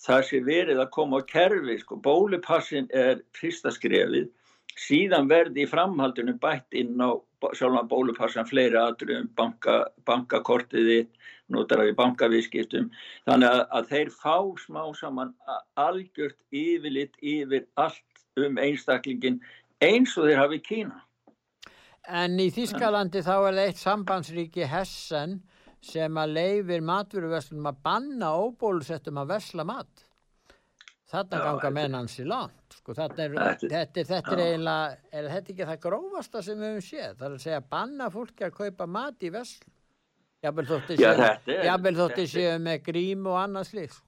[0.00, 4.32] það sé verið að koma á kerfi sko, bólupassin er fyrsta skrefið
[4.80, 7.16] síðan verði í framhaldinu bætt inn á
[7.56, 11.06] sjálfan bólupassan fleiri aðrum banka, bankakortiði
[11.52, 12.90] notar í bankavískiptum
[13.28, 15.34] þannig að, að þeir fá smá saman
[15.78, 19.40] algjört yfirlitt yfir allt um einstaklingin
[19.84, 21.06] eins og þeir hafi Kína
[22.06, 25.40] En í Þískalandi þá er það eitt sambandsríki Hessen
[25.82, 30.05] sem að leifir matveruverslunum að banna óbólusettum að versla mat.
[31.06, 32.52] Þarna ganga menn hans í land.
[32.74, 36.72] Sko, þetta er, Þetta- er, þetta er eiginlega, er þetta ekki það grófasta sem við
[36.72, 37.12] höfum séð?
[37.20, 39.72] Það er að segja banna fólki að kaupa mat í verslun.
[40.42, 44.02] Jafnvel þótti séu, er- er- séu með grím og annað slíks.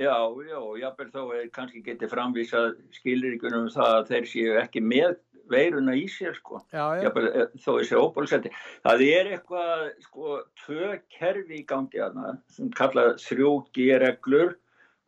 [0.00, 0.14] Já,
[0.48, 5.18] já, jábel þó er kannski getið framvísað skilríkunum um það að þeir séu ekki með
[5.50, 6.62] veiruna í sér sko.
[6.72, 7.02] Já, já.
[7.08, 8.50] Jafnvel, eh, þó þessi óbólusetti.
[8.86, 14.54] Það er eitthvað, sko, tvö kerfi í gangi aðna sem kalla 3G-reglur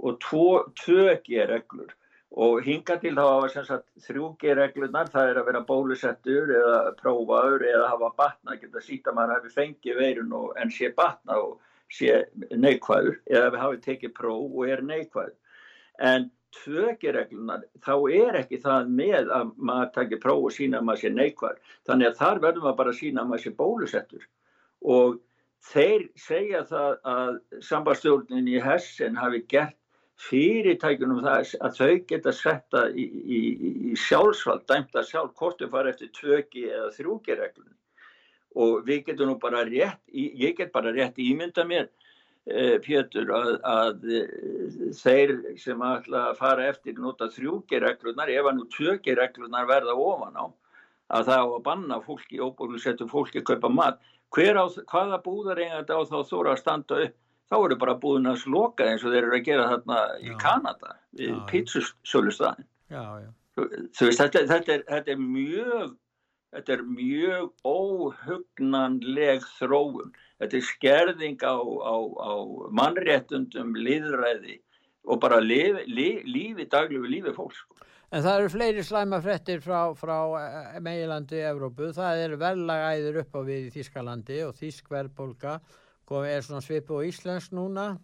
[0.02, 1.92] og 2G-reglur
[2.32, 7.90] og hinga til þá sem sagt 3G-reglunar, það er að vera bólusettur eða prófaður eða
[7.90, 11.58] hafa batna, geta síta að maður hafi fengið veirun og en sé batna og
[11.92, 12.22] sé
[12.56, 15.34] neikvæður eða hafi tekið próf og er neikvæður.
[16.00, 21.02] En 2G-reglunar, þá er ekki það með að maður takir próf og sína að maður
[21.02, 21.60] sé neikvæður.
[21.88, 24.26] Þannig að þar verðum við bara að sína að maður sé bólusettur
[24.82, 25.20] og
[25.72, 27.38] þeir segja það að
[27.68, 29.76] sambandstjórnin í Hessen hafi gert
[30.22, 33.40] fyrirtækunum það að þau geta setta í, í,
[33.90, 37.76] í sjálfsvald, dæmt að sjálf hvort þau fara eftir 2G eða 3G reglunni.
[38.62, 41.86] Og við getum nú bara rétt, ég get bara rétt ímynda mér
[42.46, 48.50] eh, Pétur að, að eh, þeir sem ætla að fara eftir nota 3G reglunar, ef
[48.50, 50.46] að nú 2G reglunar verða ofan á
[51.12, 53.98] að það á að banna fólki, óbúlusettu fólki að kaupa mat,
[54.32, 57.18] á, hvaða búðar eigandi á þá þóra að standa upp
[57.52, 60.36] þá eru bara búin að sloka eins og þeir eru að gera þarna í Já.
[60.40, 61.42] Kanada við Já, já.
[61.52, 62.68] pítsusölustæðin
[63.52, 63.66] þú
[64.08, 65.94] veist, þetta, þetta, er, þetta er mjög
[66.52, 72.32] þetta er mjög óhugnanleg þróun þetta er skerðing á, á, á
[72.80, 74.58] mannréttundum liðræði
[75.02, 77.88] og bara lifi, lífi, lífi daglegu lífi fólks sko.
[78.12, 81.88] En það eru fleiri slæma frettir frá, frá eh, meginlandi Evrópu.
[81.96, 85.54] Það er verðlagæður upp á við í Þískalandi og Þísk verðbólka
[86.06, 87.98] kom- er svona svipu og íslensk núna.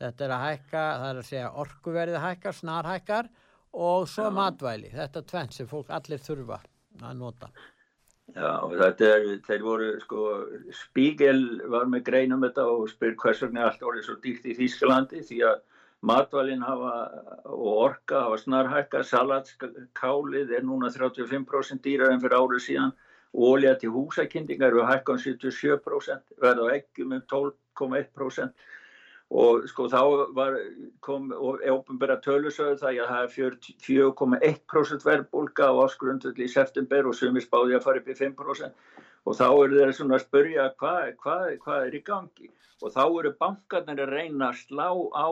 [0.00, 3.28] Þetta er að hækka, það er að segja orkuverðið hækkar, snarhækkar
[3.74, 4.90] og svo matvæli.
[4.94, 6.60] Þetta tvennt sem fólk allir þurfa
[7.02, 7.48] að nota.
[8.32, 10.20] Já, þetta er, þeir voru sko,
[10.72, 15.20] Spiegel var með greinum þetta og spyr hvers vegna allt orðið svo dýrt í Þísklandi
[15.28, 15.58] því að
[16.08, 16.94] matvælin hafa
[17.44, 22.94] og orka hafa snarhækka, salatskálið er núna 35% dýrar en fyrir árið síðan
[23.34, 28.52] Ólja til húsakindingar eru hækka um 77%, verða á ekkjum um 12,1%
[29.34, 30.00] og sko þá
[30.36, 30.58] var,
[31.02, 37.42] kom ópenbæra tölusöðu það að það er 4,1% verðbólka á áskrundulli í september og sumir
[37.42, 41.44] spáði að fara upp í 5% og þá eru þeir svona að spurja hvað, hvað,
[41.64, 42.50] hvað er í gangi?
[42.84, 45.28] Og þá eru bankarnir að reyna að slá á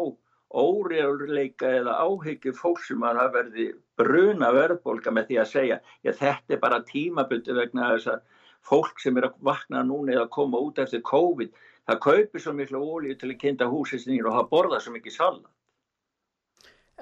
[0.53, 3.67] óreguleika eða áhyggju fólk sem að það verði
[4.01, 8.23] bruna verðbólka með því að segja já þetta er bara tímabundi vegna þess að
[8.63, 11.57] fólk sem er að vakna núna eða að koma út eftir COVID
[11.89, 15.17] það kaupir svo miklu ólíu til að kynnta húsins nýr og það borða svo mikið
[15.17, 15.51] salat.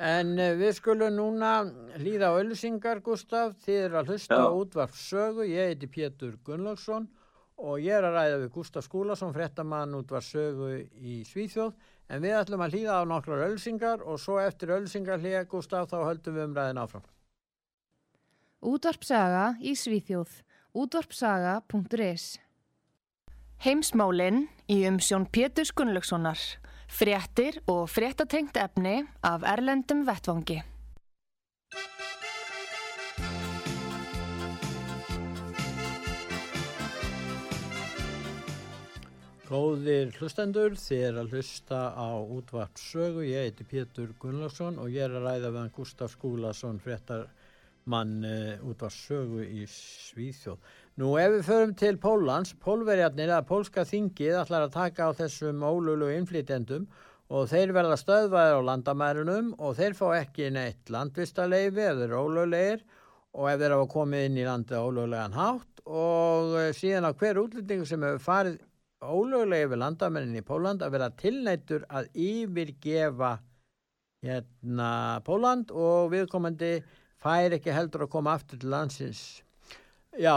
[0.01, 1.53] En eh, við skulum núna
[2.01, 3.57] hlýða á öllusingar, Gustaf.
[3.67, 5.45] Þið eru að hlusta á útvarp sögu.
[5.45, 7.09] Ég heiti Pétur Gunnlaugsson
[7.61, 11.75] og ég er að ræða við Gustaf Skúlason, frettamann útvarp sögu í Svíþjóð.
[12.11, 15.99] En við ætlum að hlýða á nokkrar öllusingar og svo eftir öllusingar hlýða, Gustaf, þá
[16.09, 17.05] höldum við umræðin áfram.
[18.61, 20.41] Útvarpsaga í Svíþjóð.
[20.75, 22.25] Útvarpsaga.is
[23.61, 26.41] Heimsmálinn í umsjón Péturs Gunnlaugssonar.
[26.91, 30.59] Fréttir og fréttatengt efni af Erlendum Vettvangi.
[39.51, 43.25] Góðir hlustendur, þið er að hlusta á útvarp sögu.
[43.27, 48.63] Ég heiti Pétur Gunnlaugsson og ég er að ræða við hann Gustaf Skúlason, fréttarmann uh,
[48.71, 50.71] útvarp sögu í Svíþjóð.
[51.03, 55.67] Nú ef við förum til Pólans, pólverjarnir að pólska þingið ætlar að taka á þessum
[55.67, 56.87] ólölu innflytendum
[57.35, 62.23] og þeir verða stöðvæðir á landamærunum og þeir fá ekki neitt landvistaleifi eða þeir eru
[62.23, 62.87] ólöglegir
[63.35, 67.19] og ef þeir hafa komið inn í landið á ólöglegan hátt og eh, síðan á
[67.19, 68.61] hver útlendingu sem hefur farið
[69.01, 73.37] ólöglega yfir landamennin í Póland að vera tilnættur að yfirgefa
[74.25, 74.91] hérna
[75.25, 76.75] Póland og viðkomandi
[77.21, 79.23] fær ekki heldur að koma aftur til landsins.
[80.19, 80.35] Já,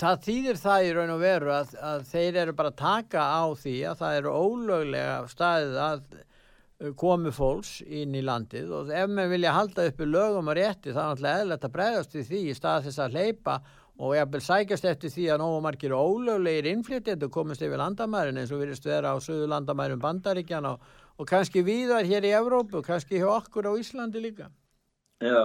[0.00, 3.44] það þýðir það í raun og veru að, að þeir eru bara að taka á
[3.60, 9.12] því að það eru ólöglega staðið að uh, komu fólks inn í landið og ef
[9.12, 12.40] maður vilja halda uppi lögum og rétti þá er náttúrulega eðlert að bregðast við því
[12.48, 13.81] í stað þess að hleypa og
[14.16, 18.62] ég vil sækjast eftir því að nógu margir ólöglegir innflytjendur komist yfir landamærin eins og
[18.62, 20.82] virðist vera á söðu landamærin bandaríkjan og,
[21.18, 24.50] og kannski víðar hér í Evrópu og kannski hjá okkur á Íslandi líka.
[25.22, 25.44] Já,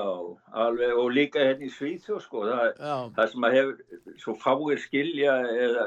[0.58, 2.80] alveg, og líka hérna í Svíþjóð, sko, það,
[3.14, 5.36] það sem að hefur svo fáir skilja
[5.68, 5.84] eða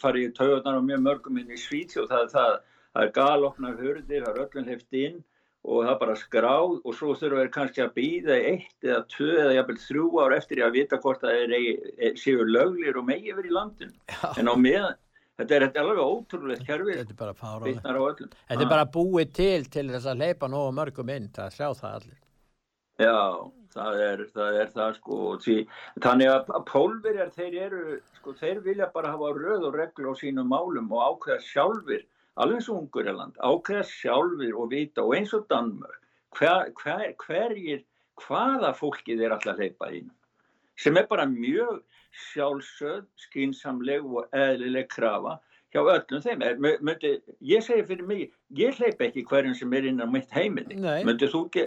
[0.00, 2.56] farið í taugarnar á mjög mörgum inn í Svíþjóð, það er það,
[2.90, 5.20] það er galopnar hurðir, það er öllum hlift inn
[5.68, 9.52] og það bara skráð og svo þurfa þeir kannski að býða eitt eða tvö eða
[9.58, 11.54] jafnvel þrjú ár eftir að vita hvort það er,
[12.08, 13.94] er, séu löglir og megi verið í landin.
[14.08, 14.32] Já.
[14.40, 14.98] En á meðan,
[15.36, 18.34] þetta er, þetta er alveg ótrúlegt kerfi, Þetta er bara öllum.
[18.48, 21.96] Þetta er bara búið til til þess að hleypa nógu mörgum inn, það sjá það
[22.00, 22.20] allir.
[23.00, 23.20] Já,
[23.74, 25.58] það er það, er það sko, því,
[26.04, 27.84] þannig að pólverjar þeir eru,
[28.16, 32.02] sko, þeir vilja bara hafa röð og reglu á sínum málum og ákveða sjálfur,
[32.40, 36.00] alveg eins og Ungurland, ákveða sjálfur og vita og eins og Danmörk,
[36.38, 37.84] hver, hver, hverjir,
[38.20, 40.10] hvaða fólki þeir alltaf hleypa inn,
[40.80, 41.82] sem er bara mjög
[42.30, 45.38] sjálfsöð, skynsamleg og eðlileg krafa
[45.70, 46.42] hjá öllum þeim.
[46.42, 47.10] Er, my- myndi,
[47.46, 50.76] ég segi fyrir mig, ég hleypa ekki hverjum sem er innan mitt heimili.
[51.06, 51.64] Myndi þú ekki,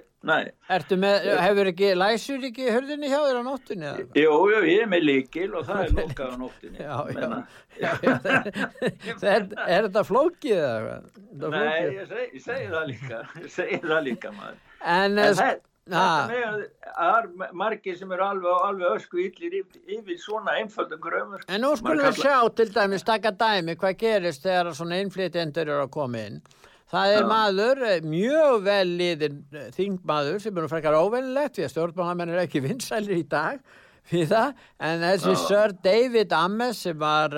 [1.03, 3.93] með, hefur ekki, læsur ekki hörðinni hjá þér á nóttunni?
[4.19, 6.79] Jú, jú, ég er með líkil og það er lokað á nóttinni.
[6.83, 6.95] Já.
[7.13, 7.41] Menna,
[7.73, 10.59] Já, já, það- er, er þetta flókið
[11.33, 14.59] nei, ég segi, ég segi það líka, ég segi það líka maður.
[14.83, 15.61] En, En en það,
[15.91, 16.33] að
[16.95, 21.43] það er margir sem eru alveg, alveg ösku illir yfir, yfir svona einföldum gröfur.
[21.47, 25.81] En nú skulum við sjá til dæmis, taka dæmi, hvað gerist þegar svona innflytjendur eru
[25.83, 26.43] að koma inn.
[26.93, 27.27] Það er Já.
[27.27, 32.33] maður, eh, mjög vel liðin eh, þingmaður sem er nú frekar óvennilegt því að stjórnmálamenn
[32.35, 33.59] er ekki vinsælir í dag
[34.07, 34.63] fyrir það.
[34.79, 35.41] En þessi Já.
[35.47, 37.33] Sir David Ames sem var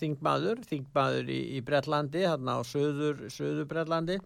[0.00, 4.18] þingmaður, þingmaður í, í Bretlandi, hérna á söður, söður Bretlandi.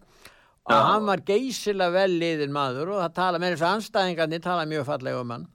[0.69, 4.85] Og hann var geysilega vel liðin maður og það tala með þessu anstæðingarnir tala mjög
[4.91, 5.47] fallega um hann.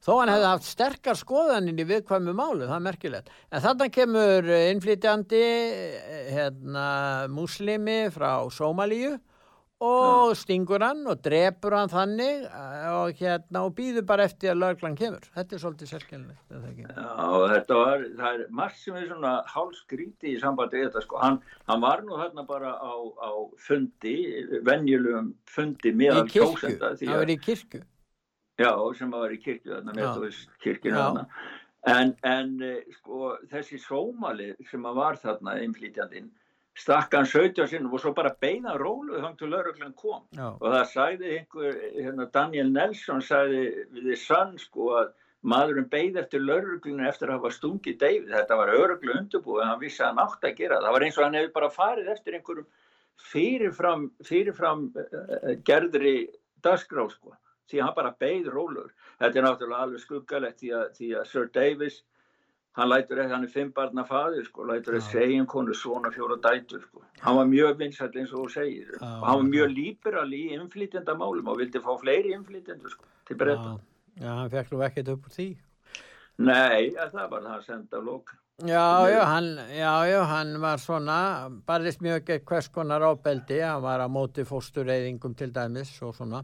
[0.00, 3.32] Þó hann hefði haft sterkar skoðaninn í viðkvæmu málu, það er merkilegt.
[3.52, 5.42] En þannig kemur eh, innflytjandi,
[6.00, 6.86] eh, hérna,
[7.32, 9.18] muslimi frá Sómalíu
[9.80, 14.60] og stingur hann og drepur hann þannig eh, og, hérna, og býður bara eftir að
[14.60, 15.24] löglan kemur.
[15.36, 15.92] Þetta er svolítið?
[16.84, 21.22] Já, þetta var, það er margt sem er svona hálskríti í sambandi þetta sko.
[21.22, 21.40] Hann,
[21.70, 22.92] hann var nú þarna bara á,
[23.24, 23.30] á
[23.68, 24.18] fundi,
[24.68, 26.92] venjulegum fundi meðal kjósenda.
[26.92, 27.82] það að- verið í kirkju.
[28.60, 31.26] Já, sem vera í kirkju þarna, með kirkjuna þarna.
[31.88, 36.28] En, en eh, sko, þessi sómali sem var þarna innflýtjandinn,
[36.80, 40.22] stakk hann 17 sinnum og svo bara beina róluð hann til lauruglan kom.
[40.36, 40.48] Já.
[40.52, 43.64] Og það sagði einhver, hérna Daniel Nelson sagði
[43.94, 48.32] við þið sann sko að maðurinn beigð eftir lauruglunum eftir að hafa stungið David.
[48.32, 50.86] Þetta var öruglu undirbúið, hann vissi að hann átti að gera það.
[50.86, 52.68] Það var eins og hann hefði bara farið eftir einhverjum
[53.30, 56.16] fyrirfram, fyrirfram uh, gerðri
[56.64, 57.36] dagskrá sko
[57.70, 58.90] því hann bara beigð rólur.
[59.20, 62.00] Þetta er náttúrulega alveg skuggalegt því að, því að Sir Davis,
[62.78, 66.12] hann lætur ekki, hann er fimm barna faður sko, lætur ekki segja um konu svona
[66.14, 67.02] fjóra dætur sko.
[67.20, 70.44] Hann var mjög vinsætt eins og þú segir Já, og hann var mjög líberal í
[70.56, 73.74] innflytjandamálum og vildi fá fleiri innflytjendur sko, til breyta.
[74.20, 75.48] Já, hann fekk nú ekkert upp úr því.
[76.40, 78.36] Nei, ja, það var það að senda lók.
[78.60, 81.18] Já, já, hann, já, já, hann var svona,
[81.66, 86.42] barðist mjög gegn hvers konar ábeldi, hann var á móti fóstureyðingum til dæmis og svona.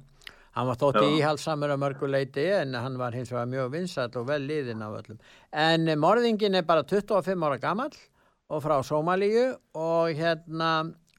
[0.57, 1.17] Hann var þótti Já.
[1.21, 4.95] íhalsamur að mörgu leiti en hann var hins vegar mjög vinsall og vel liðinn af
[5.03, 5.19] öllum.
[5.53, 7.93] En morðingin er bara 25 ára gamall
[8.49, 10.71] og frá Sómalíu og hérna,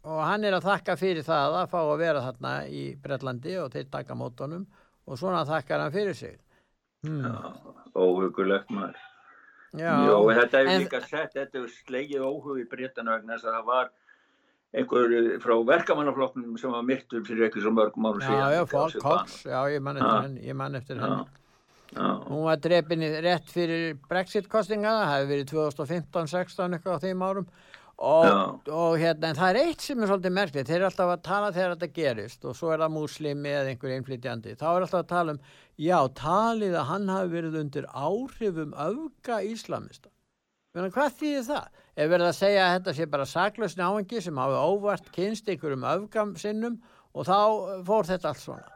[0.08, 3.70] og hann er að þakka fyrir það að fá að vera þarna í Bretlandi og
[3.76, 4.66] þeir taka mótunum
[5.06, 6.40] og svona þakkar hann fyrir sig.
[7.06, 7.30] Hmm.
[7.94, 8.98] Óhugulegt maður.
[9.78, 13.58] Já, Jó, þetta hefur líka sett, þetta hefur slegið óhug í breytana vegna þess að
[13.60, 13.90] það var
[14.76, 18.52] einhver frá verkamannaflokknum sem var myrtur fyrir ekki svo mörgum árum Já, síðan.
[18.52, 20.22] já, Líka á Fólk Cox, já, ég man eftir Já.
[20.26, 21.26] henni, ég man eftir Já,
[21.96, 27.24] já, Hún var drepin í- rétt fyrir Brexit-kostinga, það hefði verið 2015-16 eitthvað á þeim
[27.30, 27.48] árum
[27.98, 28.74] og, Já.
[28.76, 31.52] og hérna, en það er eitt sem er svolítið merkilegt, þeir eru alltaf að tala
[31.56, 35.08] þegar þetta gerist og svo er það múslimi eða einhver einflytjandi, þá er alltaf að
[35.16, 35.40] tala um,
[35.80, 40.10] já, talið að hann hafi verið undir áhrifum öfga íslamista.
[40.78, 41.78] Menna, hvað þýðir það?
[41.98, 45.86] Ef verið að segja að þetta sé bara saklausni áhengi sem hafi óvart kynst einhverjum
[45.90, 46.76] öfgam sinnum
[47.18, 47.38] og þá
[47.88, 48.68] fór þetta allt svona.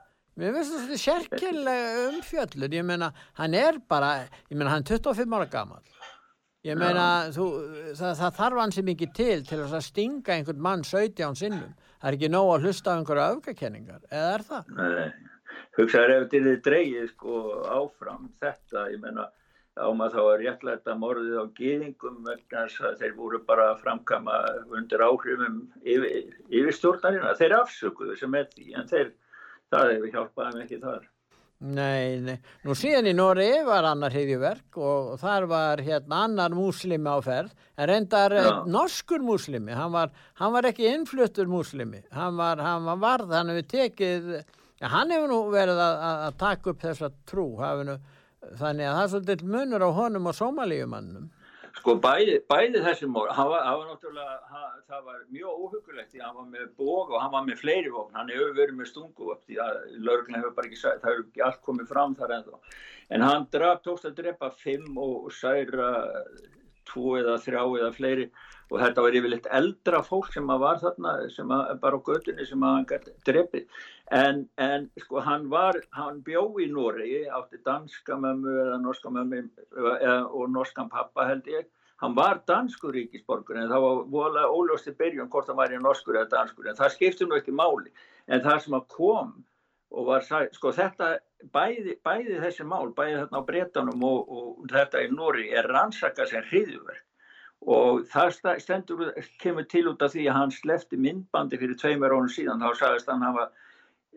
[0.42, 4.10] Mér finnst þetta sérkjörlega umfjöllur, ég meina, hann er bara,
[4.50, 5.84] ég meina, hann er 25 ára gammal.
[6.66, 7.46] Ég meina, þú,
[8.00, 11.76] það, það þarf hann sem ekki til til að stinga einhvern mann 17 sinnum.
[12.02, 14.74] Það er ekki nóg að hlusta á einhverja öfgakenningar, eða er það?
[14.80, 17.44] Nei, hugsaður ef þetta er dreigið sko
[17.78, 19.28] áfram þetta, ég meina,
[19.80, 23.82] á maður þá að réttlæta morðið á gýðingum vegna þess að þeir voru bara að
[23.86, 24.42] framkama
[24.76, 27.38] undir áhrifum yfir, yfirstjórnarina.
[27.40, 29.16] Þeir afsökuðu sem er því, en þeir,
[29.72, 31.10] það hefur hjálpaði mikið þar.
[31.62, 32.38] Nei, nei.
[32.66, 37.52] Nú síðan í Nóri var annar hriðjuverk og þar var hérna annar múslimi á ferð,
[37.78, 38.50] en reyndar Já.
[38.66, 40.10] norskur múslimi, hann var,
[40.42, 44.32] hann var ekki innfluttur múslimi, hann var, hann var varð, hann hefur tekið,
[44.82, 47.46] ja, hann hefur nú verið að, að, taka upp þessa trú,
[47.86, 48.00] nú,
[48.60, 51.30] þannig að það er svolítið munur á honum og somalíumannum.
[51.82, 56.12] Sko bæði, bæði þessi mór, hann var, hann var náttúrulega, hann, það var mjög óhugulegt
[56.12, 58.90] því hann var með bóg og hann var með fleiri vopn, hann hefur verið með
[58.92, 62.60] stunguvopn því að lögurinn hefur bara ekki það hefur ekki allt komið fram þar ennþá.
[63.16, 65.90] En hann draf, tókst að drepa fimm og særa
[66.92, 68.28] tvo eða þrjá eða fleiri
[68.72, 72.64] og þetta var yfirleitt eldra fólk sem var þarna, sem að bara á götunni sem
[72.64, 73.82] að hann gæti drepið.
[74.16, 79.44] En, en sko hann var, hann bjó í Noregi, átti danska mömmu eða norska mömmu
[80.32, 81.68] og norskan pappa held ég.
[82.02, 85.82] Hann var danskur ríkisborgur en það var voðalega óljóst í byrjun hvort hann var í
[85.82, 87.92] norskur eða danskur en það skipti nú ekki máli.
[88.32, 89.36] En það sem að kom
[89.92, 91.14] og var, sagt- sko þetta,
[91.54, 96.28] bæði, bæði þessi mál, bæði þarna á Bretanum og, og þetta í Noregi er rannsaka
[96.30, 97.08] sem hriðjuverk
[97.62, 99.12] og það stendur,
[99.42, 103.12] kemur til út af því að hann slefti myndbandi fyrir tveimur ánum síðan, þá sagðist
[103.12, 103.52] hann hafa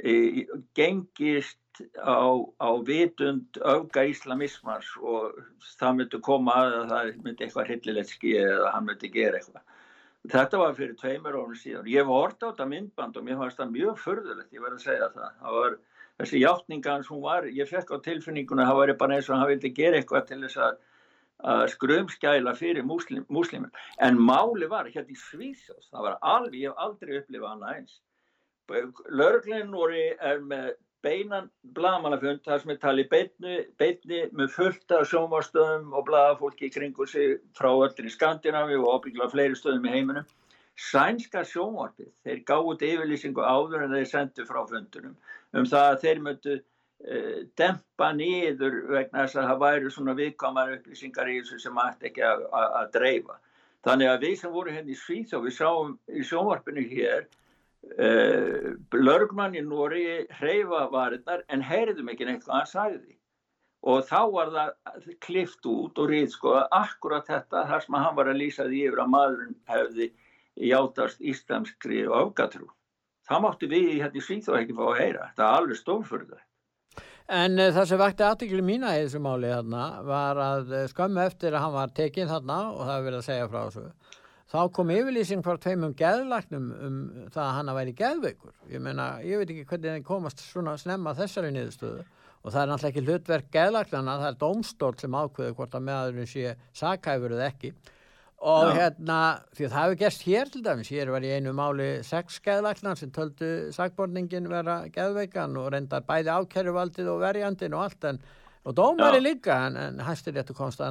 [0.01, 0.47] e,
[0.79, 5.37] gengist á, á vitund auka islamismars og
[5.77, 9.67] það myndi koma að að það myndi eitthvað hryllilegt skýja eða hann myndi gera eitthvað.
[10.33, 11.91] Þetta var fyrir tveimur ánum síðan.
[11.93, 14.87] Ég var orða á þetta myndband og mér fannst það mjög förðulegt, ég verði að
[14.87, 15.35] segja það.
[15.43, 15.77] það var,
[16.23, 19.75] þessi játningans, hún var, ég fekk á tilfinninguna, það var bara eins og hann vildi
[19.77, 20.81] gera eitthvað til þess að
[21.45, 23.73] að skrumskæla fyrir múslim, múslimum.
[24.01, 27.99] En máli var hérna í Svíþjóðs, það var alveg, ég hef aldrei upplifað hana eins.
[29.13, 30.71] Lörglegin Nóri er með
[31.05, 36.73] beinan blamanafund þar sem er talið beitni, beitni með fullt af sjónvarstöðum og blaðafólki í
[36.75, 40.29] kringu sig frá öllin í Skandinavi og ábyggla fleiri stöðum í heiminum.
[40.75, 45.15] Sænska sjónvarpið, þeir gáðu yfirlýsingu áður en þeir sendu frá fundunum
[45.55, 50.73] um það að þeir myndu uh, dempa niður vegna þess að það væri svona viðkamar
[50.79, 52.43] upplýsingar í þessu sem ætti ekki að,
[52.97, 53.39] dreifa.
[53.85, 57.29] Þannig að við sem voru henni í Svíþjóð, við sáum í sjónvarpinu hér
[58.95, 63.17] lörgmann í Nóri hreyfa varirnar en heyrðum ekki neitt hvað hann sagði.
[63.85, 68.41] Og þá var það klift út og rýðskoða akkurat þetta þar sem hann var að
[68.41, 70.09] lýsa því yfir að maðurinn hefði
[70.71, 72.71] játast íslamskri og öfgatrú.
[73.29, 75.29] Það mátti við hérna í Svíþjóð ekki fá að heyra.
[75.37, 76.41] Það er alveg stórfurða.
[77.35, 81.23] En uh, það sem vakti aðtikli mína í þessu máli þarna var að uh, skömmu
[81.25, 83.87] eftir að hann var tekinn þarna og það er verið að segja frá þessu
[84.55, 86.99] þá kom yfirlýsing frá tveimum geðlagnum um
[87.35, 88.53] það að hann að væri geðveikur.
[88.71, 92.05] Ég meina, ég veit ekki hvernig það komast svona snemma þessari niðurstöðu
[92.45, 96.31] og það er náttúrulega ekki hlutverk geðlagnana, það er dómstól sem ákveður hvort að meðaðurinn
[96.31, 97.73] sé sakhæfur eða ekki
[98.45, 98.75] og Já.
[98.77, 99.19] hérna,
[99.57, 102.99] því að það hefur gerst hér til dæmis, hér var í einu máli sex geðlagnar
[103.01, 108.21] sem töldu sakborningin vera geðveikan og reyndar bæði ákæruvaldið og verjandin og allt en,
[108.69, 109.25] og dómari Já.
[109.25, 110.85] líka en, en hæstir réttu komst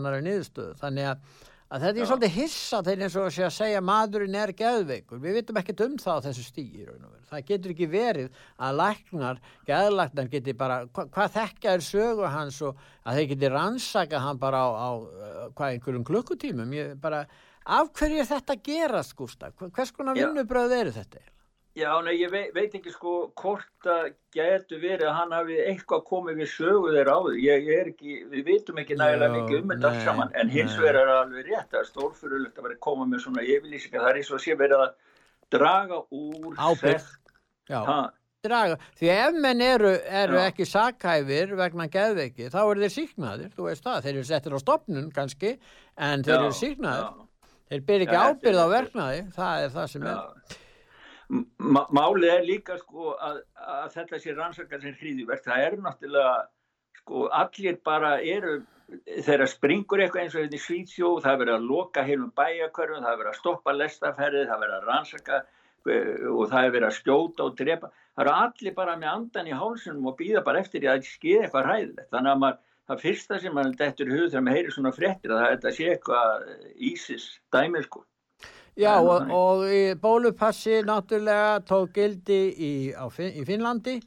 [1.74, 5.60] að þetta er svolítið hissa þegar eins og að segja maðurinn er geðveikur, við vitum
[5.62, 6.86] ekkert um það á þessu stíi
[7.34, 12.62] það getur ekki verið að læknar, geðlagnar geti bara, hva, hvað þekkja er sögu hans
[12.66, 16.74] og að þeir geti rannsaka hann bara á, á uh, hvað einhverjum klukkutímum.
[16.78, 17.24] Ég bara,
[17.64, 21.24] af hverju er þetta gerast Gústaf, hvers konar vinnubröð eru þetta
[21.74, 26.04] Já, nei, ég veit, veit ekki sko hvort að getur verið að hann hafi eitthvað
[26.06, 27.38] komið við sögu þeirra áður.
[27.42, 30.76] Ég, ég er ekki, við vitum ekki nægilega mikið um þetta nei, saman, en hins
[30.78, 31.72] vegar er alveg rétt.
[31.72, 34.04] Það er stórfyrirlegt að vera að koma með svona yfirlýsingar.
[34.04, 34.94] Það er eins og sé verið að
[35.58, 36.60] draga úr
[37.74, 37.98] Já, Ha,
[38.44, 43.70] draga, því ef menn eru, eru ekki sakhæfir vegna geðveiki, þá eru þeir síknaðir, þú
[43.70, 45.54] veist það, þeir eru settir á stopnun kannski,
[45.98, 47.48] en þeir já, eru síknaðir, já.
[47.72, 50.20] þeir byrja ekki ábyrð á er- verknaði, það er það sem er.
[50.20, 50.20] Já.
[50.20, 50.62] M-
[51.94, 55.44] Málið er líka sko að, að þetta sé rannsakar sem hríðiverk.
[55.46, 56.36] Það er náttúrulega
[57.00, 58.60] sko allir bara eru
[59.26, 63.04] þegar springur eitthvað eins og þetta í Svíðsjó, það er verið að loka heilum bæjakörfum,
[63.04, 66.76] það er verið að stoppa lestaferði, það er verið að rannsaka eh, og það er
[66.76, 67.92] verið að skjóta og drepa.
[68.14, 71.70] Það eru allir bara með andan í hálsunum og býða bara eftir að skeið eitthvað
[71.70, 72.10] hræðilegt.
[72.14, 72.60] Þannig að maður,
[72.92, 75.90] það fyrsta sem maður dettur í hug þegar maður heyrir svona fréttir að þetta sé
[75.94, 76.50] eitthvað
[76.92, 78.04] ísis dæmið sko.
[78.80, 79.66] Já, og, og
[80.02, 82.72] bólupassi náttúrulega tók gildi í,
[83.14, 84.00] Fin- í Finnlandi,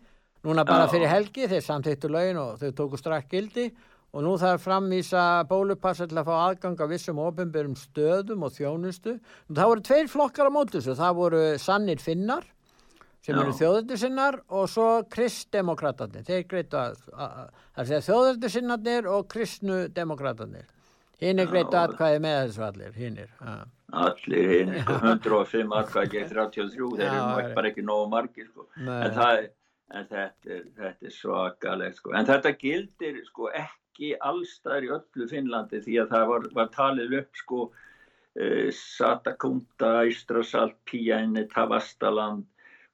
[0.42, 0.90] núna bara Já.
[0.90, 3.68] fyrir helgi þeir samþýttu lögin og þau tóku strax gildi
[4.16, 9.16] og nú þarf framvísa bólupassa til að fá aðgang af vissum ofinbjörnum stöðum og þjónustu.
[9.50, 12.46] Og það voru tveir flokkar á móti þessu, það voru sannir finnar
[13.22, 13.42] sem Já.
[13.42, 17.38] eru þjóðöldusinnar og svo kristdemokratarnir, þeir greitu að, að,
[17.76, 20.66] að það er þjóðöldusinnarnir og kristnudemokratarnir.
[21.22, 21.50] Hinn er Já.
[21.52, 23.30] greitu aðkvæði með þessu allir, hinnir.
[23.92, 28.66] allir hinn, sko, 105 atkvæði gegn 33, þeir eru er- bara ekki nógu margir, sko.
[28.76, 29.50] En, það, er-
[29.96, 32.12] en þetta, er, þetta er svakalegt, sko.
[32.20, 37.18] En þetta gildir, sko, ekki allstaðar í öllu Finnlandi því að það var, var talið
[37.22, 37.62] upp, sko,
[38.36, 42.44] uh, Satakunta, Ístrasalt, Píæni, Tavastaland,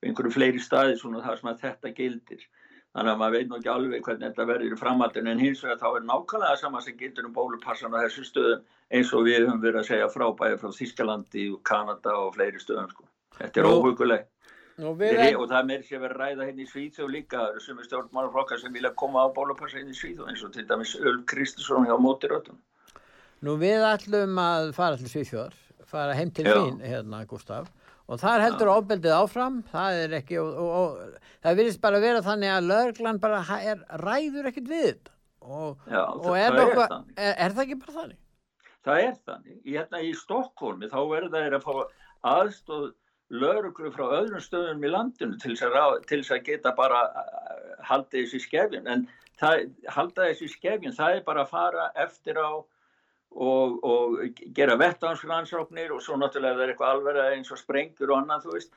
[0.03, 2.47] og einhverju fleiri staði svona þar sem að þetta gildir.
[2.93, 5.79] Þannig að maður veit nú ekki alveg hvernig þetta verður í framhaldinu en hins vegar
[5.81, 9.63] þá er nákvæmlega sama sem gildir um bólupassan á þessu stöðum eins og við höfum
[9.63, 13.09] verið að segja frábæði frá Þískalandi og Kanada og fleiri stöðum sko.
[13.39, 14.29] Þetta er óhugulegt
[14.81, 17.61] Og við og það er meiri sem verið að ræða hérna í Svíþjóð líka, eru
[17.61, 21.19] sumi stjórnmálaflokkar sem vilja koma á bólupassa hérna í Svíþjóð eins og til dæmis Öl
[21.29, 22.57] Kristusson hjá mótirötun.
[23.45, 25.59] Nú við ætlum að fara til Svíþjóðar,
[25.93, 26.55] fara heim til Já.
[26.57, 27.69] þín, hérna Gustaf,
[28.13, 32.23] og þar heldur ofbeldið áfram, það er ekki, og, og, og það virðist bara vera
[32.27, 35.15] þannig að löglan bara er, ræður ekkit við þetta.
[35.43, 37.15] Og, Já, og það- er, það þannig.
[37.17, 38.19] er, er það ekki bara þannig?
[38.83, 39.57] Það er þannig.
[39.63, 41.75] Í, hérna í Stokkólmi þá verða þeir að fá
[42.33, 42.91] aðstóð
[43.33, 47.75] lauruglu frá öðrum stöðum í landinu til þess að, til þess að geta bara uh,
[47.89, 48.91] haldið þessu skefjun.
[48.93, 49.07] En
[49.41, 49.63] það,
[49.97, 52.51] halda þessu skefjun, það er bara að fara eftir á
[53.35, 58.19] og, og gera vettansrannsóknir og svo náttúrulega það er eitthvað alveg eins og sprengur og
[58.21, 58.73] annað, þú veist.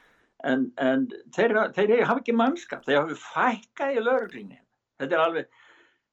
[0.45, 4.59] En, en þeir, þeir hafa ekki mannskap, þeir hafa fækkað í lauruglinni.
[5.01, 5.63] Þetta er alveg,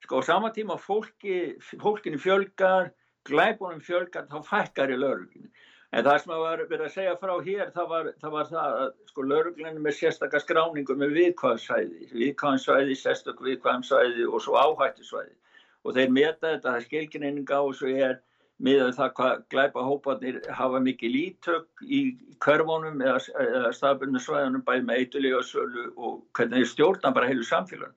[0.05, 1.37] sko á sama tíma fólki,
[1.83, 2.93] fólkinu fjölgar,
[3.29, 5.53] glæbunum fjölgar, þá fækkar í lauruglinni.
[5.93, 8.93] En það sem að verið að segja frá hér, það var það, var það að
[9.11, 15.35] sko lauruglinni með sérstakka skráningu með viðkvæðsvæði, viðkvæðsvæði, sérstök viðkvæðsvæði og svo áhættusvæði.
[15.83, 18.17] Og þeir meta þetta, það skilgrinninga og svo er
[18.63, 22.01] miðað það hvað glæpa hóparnir hafa mikið lítök í
[22.43, 27.47] körfunum eða, eða staðbundu svæðunum bæði með eitulega sölu og hvernig þeir stjórna bara heilu
[27.47, 27.97] samfélagum.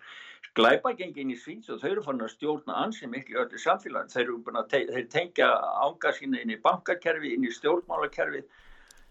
[0.56, 4.14] Glæpagengin í Svíns og þau eru fann að stjórna ansi miklu öllu samfélagin.
[4.14, 4.30] Þeir,
[4.72, 5.50] te þeir tengja
[5.84, 8.46] ánga sína inn í bankakerfi, inn í stjórnmálakerfi.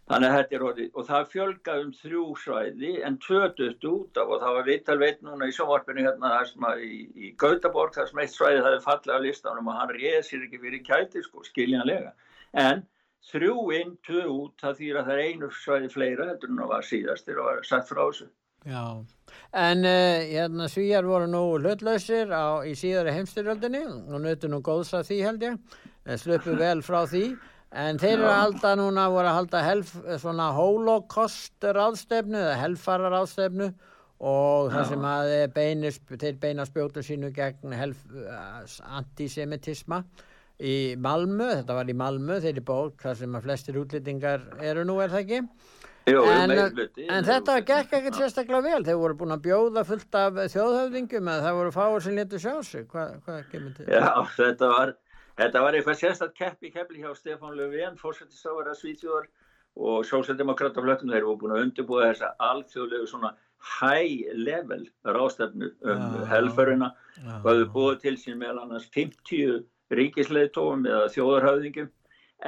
[0.05, 4.32] Þannig að þetta er orðið og það fjölga um þrjú svæði en tvötuðt út af
[4.34, 6.32] og það var vital veit núna í sjónvarpinu hérna
[6.76, 10.18] í, í Gautaborg þar sem eitt svæði það er fallið af listanum og hann réð
[10.26, 12.12] sér ekki fyrir kæti sko, skiljanlega.
[12.52, 12.84] En
[13.30, 16.68] þrjú inn, tvö út, það þýr að það er einu svæði fleira, þetta er nú
[16.74, 18.28] var síðast, þeir var satt frá þessu.
[18.64, 18.84] Já,
[19.61, 22.30] en uh, hérna svíjar voru nú hlutlausir
[22.68, 25.59] í síðari heimstyrjöldinni og nötu nú góðs að því held ég,
[26.20, 27.26] sluppu vel frá því,
[27.75, 33.11] en þeir eru að halda núna, voru að halda helf, svona holocaust ráðstefnu eða helfara
[33.12, 33.72] ráðstefnu
[34.25, 38.62] og það sem að beinir, þeir beina spjótu sínu gegn helf, uh,
[39.01, 40.05] antisemitisma
[40.62, 44.87] í Malmö, þetta var í Malmö, þeir eru bók, það sem að flestir útlýtingar eru
[44.87, 45.41] nú, er það ekki?
[46.05, 48.83] Jú, En, meiri hluti, en þetta gekk ekkert sérstaklega vel.
[48.85, 52.53] Þeir voru búin að bjóða fullt af þjóðhöfðingum eða það voru fáir sem letu sjá
[52.66, 52.85] sig.
[52.91, 53.87] Hvað, hvað kemur til?
[53.89, 54.93] Já, þetta var,
[55.39, 59.26] þetta var eitthvað sérstætt keppi keppi hjá Stefán Löfven, fórsættisáður að Svíþjóðar
[59.74, 63.32] og sósældemokrataflöttum þeir voru búin að undirbúa þessa alþjóðlegu svona
[63.80, 64.85] high level
[65.16, 66.24] rástefnu um Já.
[66.30, 67.41] helförina Já.
[67.41, 69.64] og hafðu búið til sín meðal annars 50
[69.95, 71.91] ríkisleitóum eða þjóðarhöfðingum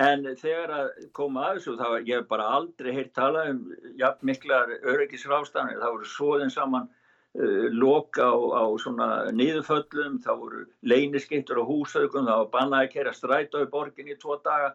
[0.06, 3.62] en þegar að koma að þessu þá ég hef bara aldrei heyrt tala um
[3.98, 6.88] jafn miklar öryggisrástanir það voru svoðin saman
[7.36, 12.92] uh, loka á, á svona niðurföllum það voru leyniskittur á húsaukum það var bannað að
[12.96, 14.74] kera strætó í borgin í tvo daga.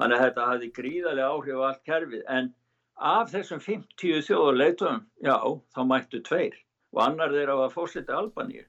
[0.00, 2.24] Þannig að þetta hafði gríðarlega áhrif á allt kerfið.
[2.32, 2.52] En
[3.00, 5.36] af þessum 50 þjóðarleitóum já,
[5.74, 6.56] þá mættu tveir
[6.94, 8.64] og annar þeirra var fórseti Albaníu.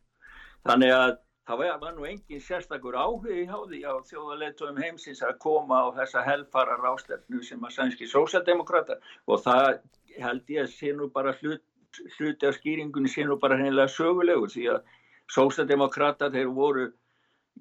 [0.67, 1.13] Þannig að
[1.49, 6.23] það var, nú engin sérstakur áhugi á því á þjóðarleitum heimsins að koma á þessa
[6.27, 9.81] helfara rástefnu sem að sænski sósaldemokrata og það
[10.21, 11.63] held ég að sé nú bara hlut,
[12.17, 14.81] hluti af skýringunni sé nú bara hennilega sögulegu því að
[15.31, 16.89] sósaldemokrata þeir voru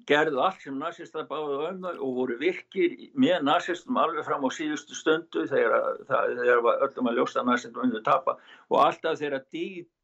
[0.07, 4.49] gerðu allt sem nazista báðu um þau og voru virkir með nazistum alveg fram á
[4.55, 8.37] síðustu stundu þegar, það, var öllum að ljósta nazistum undir tapa
[8.69, 9.45] og alltaf þegar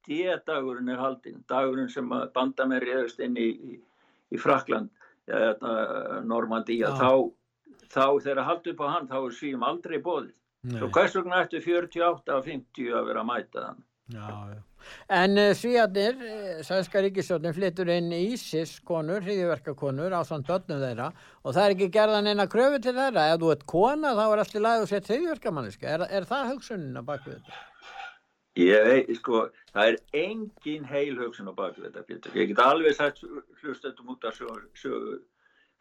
[0.07, 3.79] D-dagurinn er haldinn, dagurinn sem að bandamenn réðust inn í, í,
[4.31, 4.91] í Frakland,
[6.79, 6.93] Já.
[6.95, 7.11] þá,
[7.91, 10.35] þá þegar haldu upp á hann, þá er svíum aldrei bóðið.
[10.77, 13.83] Svo hvers vegna ættu 48 af 50 að vera að mæta þann?
[14.13, 14.59] Já, já.
[15.11, 21.09] En uh, svíjarnir, uh, sænska ríkisjónin flyttur inn ISIS konur, hriðiverkakonur á samt börnum þeirra
[21.43, 23.29] og það er ekki gerðan eina kröfu til þeirra.
[23.33, 25.89] Ef þú ert kona þá er allir lagið og sett hriðiverkamanniska.
[25.97, 27.65] Er, er það hugsunin að baka þetta?
[28.57, 32.33] Ég veit, sko, það er engin heil hugsun á baku þetta, Pétur.
[32.39, 33.21] Ég get alveg sagt
[33.61, 35.19] hlustöndum út af sögu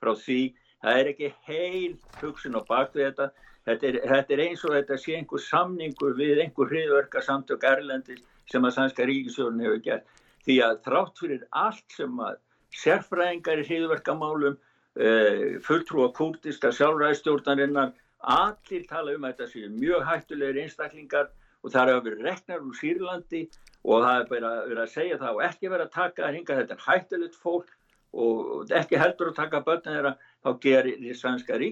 [0.02, 0.40] frá því.
[0.84, 3.30] Það er ekki heil hugsun á baku þetta.
[3.66, 8.14] Þetta er, þetta er eins og þetta sé einhver samningur við einhver hriðverka samtök Erlendi
[8.46, 10.04] sem að Sænska ríkisjórun hefur gert.
[10.46, 12.36] Því að þrátt fyrir allt sem að
[12.76, 14.58] sérfræðingar í hriðverkamálum,
[15.00, 17.90] uh, fulltrúa kúrtista sjálfræðistjórnarinnar,
[18.36, 21.28] allir tala um að þetta séu mjög hættulegir einstaklingar
[21.62, 23.42] og það er að vera reknar úr Sýrlandi
[23.82, 26.38] og það er bara að vera að segja það og ekki vera að taka það
[26.38, 27.76] hinga þetta er hættulegt fólk
[28.16, 31.14] og ekki heldur að taka börnum þeirra þá gerir.
[31.18, 31.66] Það er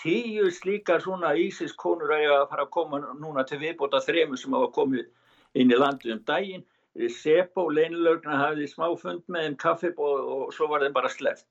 [0.00, 5.06] tíu slíkar svona ísiskonur að fara að koma núna til viðbóta þremu sem hafa komið
[5.54, 6.66] inn í landu um daginn.
[7.14, 11.46] Sepo, leinilögna hafið smáfund með þeim kaffibóð og svo var þeim bara sleft.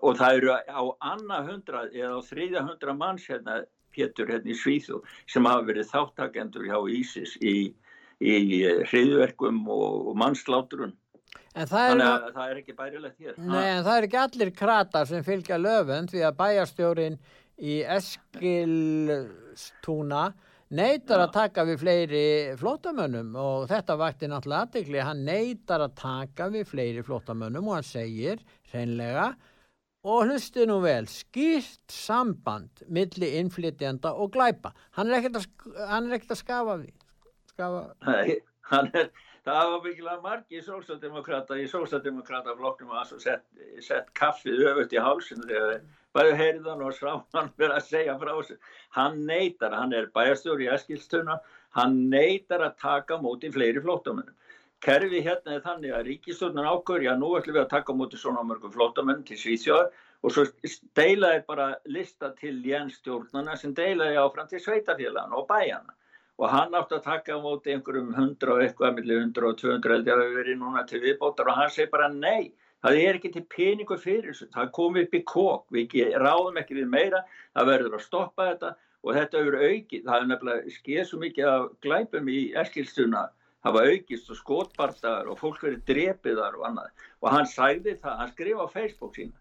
[0.00, 3.58] Og það eru á annað hundrað eða á þriðja hundra manns hérna
[3.92, 7.72] Pétur hérna í Svíþú sem hafa verið þáttakendur hjá Ísis í,
[8.20, 10.96] í eh, hriðverkum og, og mannsláturun.
[11.58, 13.36] Þannig að það er ekki bærilegt hér.
[13.40, 17.18] Nei, en það er ekki allir kratar sem fylgja löfund því að bæjarstjórin
[17.58, 20.24] í Eskilstúna
[20.68, 26.44] neytar að taka við fleiri flótamönnum og þetta vakti náttúrulega aðdegli, hann neytar að taka
[26.52, 28.36] við fleiri flótamönnum og hann segir
[28.72, 29.26] hreinlega
[30.06, 34.70] Og hlusti nú vel, skýrt samband milli innflytjanda og glæpa.
[34.94, 35.48] Hann er ekkert að,
[36.30, 36.92] að skafa því.
[37.50, 37.80] Skafa...
[38.06, 38.36] Nei,
[38.70, 39.08] hann er,
[39.48, 43.44] það var mikilvægt margi sósaldemokrata í sósaldemokrata floknum að sett,
[43.82, 45.82] sett kaffið öfut í hálsinu þegar
[46.16, 48.58] bæðu heyrðan og sá hann verið að segja frá þessu.
[48.96, 51.40] Hann neytar, hann er bæjarstjóri í Eskilstuna,
[51.76, 54.36] hann neytar að taka móti fleiri flóttamennum
[54.84, 58.44] kerfi hérna er þannig að ríkistjórnun ákvör, já nú ætlum við að taka mútið svona
[58.46, 59.88] mörgum flótamenn til Svíþjóðar
[60.22, 60.44] og svo
[60.98, 65.96] deilaði bara lista til jænstjórnuna sem deilaði áfram til sveitafélagana og bæjana
[66.38, 70.10] og hann átti að taka mútið einhverjum 100 og eitthvað, millir 100 og 200 held
[70.10, 72.52] ég að við verið núna til viðbótar og hann segi bara nei,
[72.84, 76.78] það er ekki til peningu fyrir þessu, það kom upp í kók, við ráðum ekki
[76.78, 77.24] við meira,
[77.56, 81.50] það verður að stoppa þetta og þetta eru aukið, það er nefnilega skeið svo mikið
[81.54, 83.26] af glæpum í eskilstuna.
[83.66, 86.92] Hafa aukist og skotbartaðar og fólk verið drepiðar og annað.
[87.22, 89.34] Og hann sæði það, hann skrifa á Facebook sína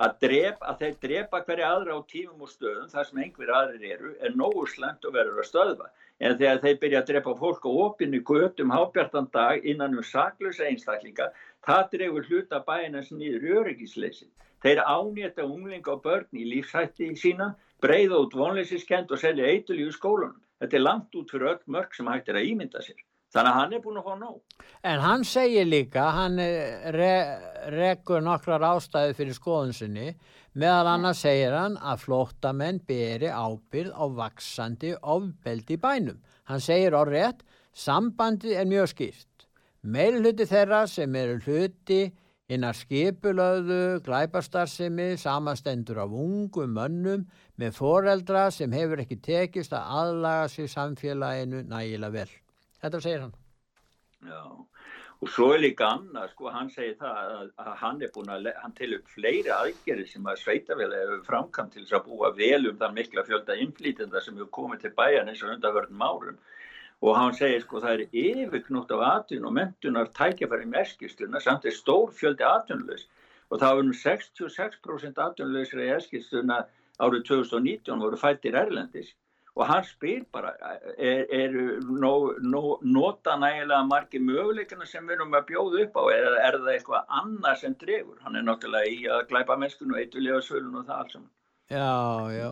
[0.00, 3.84] að, drep, að þeir drepa hverja aðra á tímum og stöðum þar sem einhverja aðrir
[3.96, 5.90] eru er nógu slemt og verður að stöðva.
[6.22, 10.68] En þegar þeir byrja að drepa fólk á opinni götum hábjartan dag innan um saklösa
[10.68, 11.32] einstaklinga
[11.66, 14.28] það drefur hluta bæinans nýður í öryggisleysi
[14.64, 17.52] þeir ánýta unglinga og börn í lífshætti sína
[17.82, 22.12] breyða út vonleisiskend og selja eitulíu skólanum þetta er langt út fyrir öll mörg sem
[22.12, 23.00] hættir að ímynda sér
[23.32, 24.56] Þannig að hann er búin að fá nóg.
[24.84, 26.36] En hann segir líka, hann
[26.96, 27.12] re,
[27.72, 30.10] rekur nokkrar ástæði fyrir skoðunsinni,
[30.60, 36.20] meðal annars segir hann að flóttamenn beri ábyrð á vaksandi ofbeldi bænum.
[36.50, 37.40] Hann segir á rétt,
[37.72, 39.31] sambandi er mjög skýrt.
[39.82, 42.04] Meilhuti þeirra sem eru hluti
[42.52, 47.24] innar skipulöðu, glæparstarfsemi, samastendur af ungum mönnum
[47.58, 52.30] með foreldra sem hefur ekki tekist að aðlaga sér samfélaginu nægilega vel.
[52.82, 53.34] Þetta segir hann.
[54.22, 54.42] Já,
[55.18, 58.50] og svo er líka annað, sko, hann segir það að, að hann er búin að,
[58.62, 62.70] hann til upp fleiri aðgerið sem að sveitafélag hefur framkvæmt til þess að búa vel
[62.70, 66.42] um þann mikla fjölda innflýtenda sem hefur komið til bæjan eins og undarverðnum árum.
[67.02, 71.74] Og hann segir, sko, það er yfirknútt af atun og mentunar tækjafæri merkistuna samt er
[71.74, 73.08] stór fjöldi atunlaus.
[73.50, 76.62] Og það var um 66% atunlausra í eskistuna
[77.02, 79.10] árið 2019 voru fættir Erlendis.
[79.52, 80.54] Og hann spyr bara
[80.96, 86.02] er, er nó, nó, nota nægilega margi möguleikana sem við erum að bjóða upp á?
[86.14, 90.46] Eða er það eitthvað annað sem drefur hann er náttúrulega í að glæpa mennskunu eitthvað
[90.46, 91.18] svölun og það alls
[91.72, 91.92] Já,
[92.32, 92.48] já,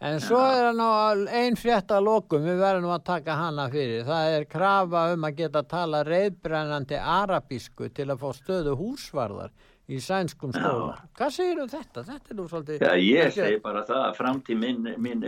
[0.00, 4.04] en svo er hann á einn frétt að lokum, við verðum að taka hana fyrir,
[4.06, 9.52] það er krafa um að geta tala reyðbrennandi arabísku til að fá stöðu húsvarðar
[9.88, 10.98] í sænskum skóla.
[11.16, 12.02] Hvað segir um þetta?
[12.04, 12.82] Þetta er nú svolítið...
[12.84, 15.24] Já, ég segi bara það að framtíð minn, minn,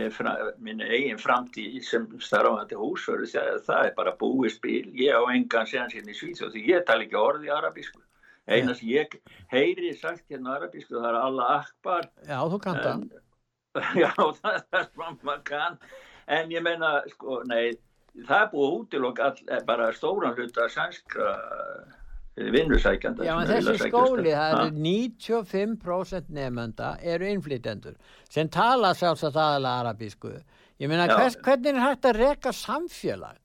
[0.61, 3.31] minn eigin framtíð sem starfandi húsverðu,
[3.65, 4.83] það er bara búið spil.
[5.01, 8.03] Ég á engan séðan sérn í Svíþjóð því ég tala ekki orði arabísku.
[8.51, 9.17] Einar sem ég
[9.53, 12.09] heyri sagt hérna arabísku það er Allah Akbar.
[12.29, 12.95] Já, þú kanta.
[14.03, 15.79] Já, það er svona maður kann.
[16.31, 17.71] En ég menna, sko, nei,
[18.27, 19.23] það er búið útilokk
[19.67, 21.33] bara stóran hluta sænskra
[22.35, 27.97] vinnusækjanda Já, en þessi skóli, það eru 95% nefnda eru innflytjendur
[28.31, 30.33] sem tala sjálfsagt aðalega arabísku.
[30.81, 33.40] Ég meina, hvers, hvernig er hægt að reka samfélag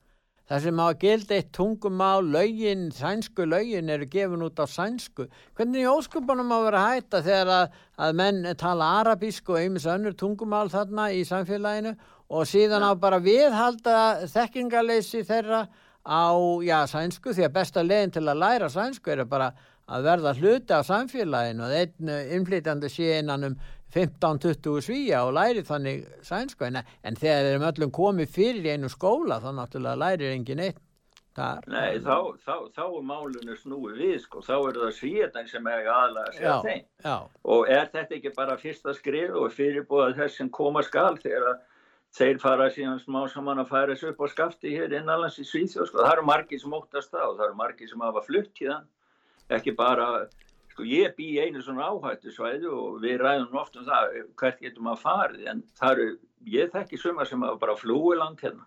[0.47, 5.27] það sem á að gilda eitt tungumál lögin, sænsku lögin eru gefin út á sænsku.
[5.59, 10.15] Hvernig er óskupunum að vera hætta þegar að, að menn tala arabísku og einmis önnur
[10.19, 11.97] tungumál þarna í samfélaginu
[12.31, 13.97] og síðan á bara viðhalda
[14.31, 15.67] þekkingarleysi þeirra
[16.07, 16.31] á,
[16.63, 19.51] já, sænsku því að besta leginn til að læra sænsku er bara
[19.87, 23.59] að verða hluti af samfélaginu og einn innflytjandi sé innan um
[23.95, 26.67] 15-20 svíja og læri þannig sænsku.
[26.67, 30.65] En, en þegar þeir eru öllum komið fyrir í einu skóla þá náttúrulega lærir engin
[30.67, 30.83] eitt
[31.37, 31.63] þar.
[31.71, 35.89] Nei, þá, þá, þá er málunum snúið við sko, þá er það svíðan sem er
[35.93, 36.85] aðalega að segja þeim.
[37.05, 37.17] já,
[37.55, 41.65] og er þetta ekki bara fyrsta skrif og fyrirbúið þess sem koma skal þegar að
[42.17, 45.91] þeir fara síðan smá saman að færa þessu upp á skafti hér innanlands í Svíþjóð
[45.91, 46.01] sko.
[46.01, 48.87] það eru margir sem óttast það og það eru margir sem hafa flutt í þann
[49.57, 50.07] ekki bara,
[50.77, 54.59] sko ég bý í einu svona áhættu svæðu og við ræðum oft um það hvert
[54.61, 56.09] getum að farið en það eru,
[56.53, 58.67] ég þekki suma sem hafa bara flúið land hérna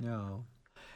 [0.00, 0.16] já.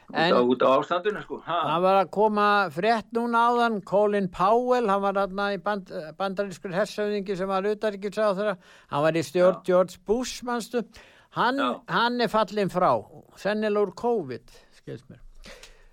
[0.09, 3.77] út, En- á, út á ástandinu sko ha, Það var að koma frétt núna áðan,
[3.85, 8.57] Colin Powell, hann var þarna í band, bandarískur hersauðingi sem var utaríkisráð þeirra,
[8.91, 9.63] hann var í stjórn Já.
[9.69, 10.83] George Bush, manstu,
[11.37, 12.91] hann, hann er fallin frá,
[13.37, 15.21] sennilega úr COVID, skilst mér.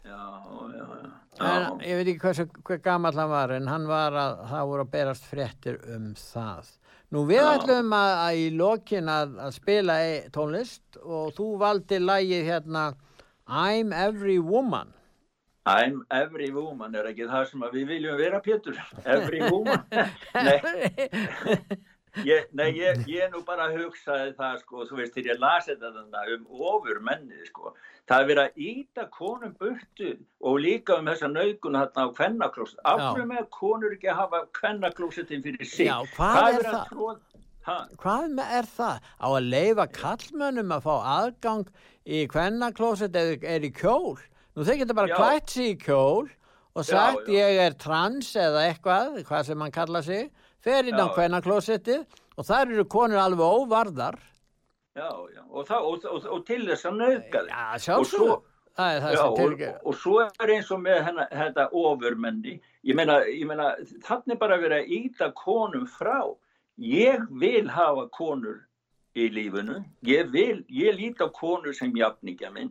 [0.05, 1.11] já, já, já,
[1.41, 4.85] En, ég veit ekki hversu, hver gammal hann var, en hann var að, það voru
[4.85, 6.71] að berast fréttir um það.
[7.11, 7.51] Nú við Já.
[7.57, 12.87] ætlum að, að í lokin að, að spila e- tónlist og þú valdi lagið hérna
[13.49, 14.93] I'm Every Woman.
[15.67, 18.79] I'm every woman er ekki það sem við viljum vera Pétur
[19.15, 19.85] every woman
[20.47, 20.57] nei,
[22.27, 26.25] ég, nei ég, ég nú bara hugsaði það sko þú veist þegar ég lasi þetta
[26.37, 27.75] um ofur menni sko
[28.11, 32.81] það er verið að íta konum burtu og líka um þessa nauðgun þarna á kvennaklóset
[32.83, 32.95] Já.
[32.99, 37.23] hverju með konur ekki að hafa kvennaklósetin fyrir sig Já, hvað er verið að það?
[37.69, 37.77] Ha?
[38.01, 39.09] Hvað er það?
[39.21, 41.73] Á að leifa kallmönnum að fá aðgang
[42.09, 44.17] í kvennaklóset eða er í kjól?
[44.57, 45.17] Nú þeir geta bara Já.
[45.19, 46.31] klætt sig í kjól
[46.75, 47.37] og sagt Já, já.
[47.37, 50.31] ég er trans eða eitthvað, hvað sem hann kalla sig,
[50.65, 51.15] fer inn á Já.
[51.17, 52.05] kvennaklósetið
[52.37, 54.19] og þar eru konur alveg óvarðar.
[54.97, 57.53] já, já, og, það, og, og, og til þess að nauðga þig
[57.89, 58.43] Já, svo-
[58.81, 59.79] Það er það Já, sem og, tilgjör.
[59.85, 62.53] og svo er eins og með hennar, þetta ofurmenni,
[62.87, 63.17] ég meina,
[63.51, 63.67] meina
[64.07, 66.37] þannig bara verið að íta konum frá.
[66.81, 68.61] Ég vil hafa konur
[69.19, 72.71] í lífinu, ég, vil, ég lít á konur sem jafningja minn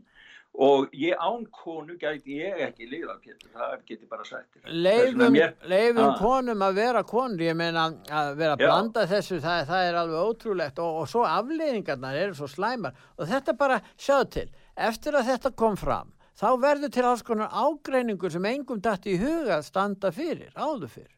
[0.60, 5.53] og ég án konu gæti ég ekki lifa, Pétur, það geti bara vegna Leifum, mér-
[5.72, 9.99] leifum konum að vera konur, ég meina að vera að blanda þessu, það, það er
[10.01, 10.82] alveg ótrúlegt.
[10.84, 12.97] Og, og svo afleiðingarnar eru svo slæmar.
[13.18, 14.49] Og þetta bara, sjáðu til,
[14.89, 19.22] eftir að þetta kom fram, þá verður til alls konar ágreiningur sem engum dætti í
[19.22, 21.16] huga að standa fyrir, áður fyrir.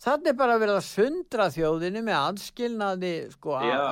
[0.00, 3.82] Þannig bara verið að sundra þjóðinni með aðskilnaði, sko, Já.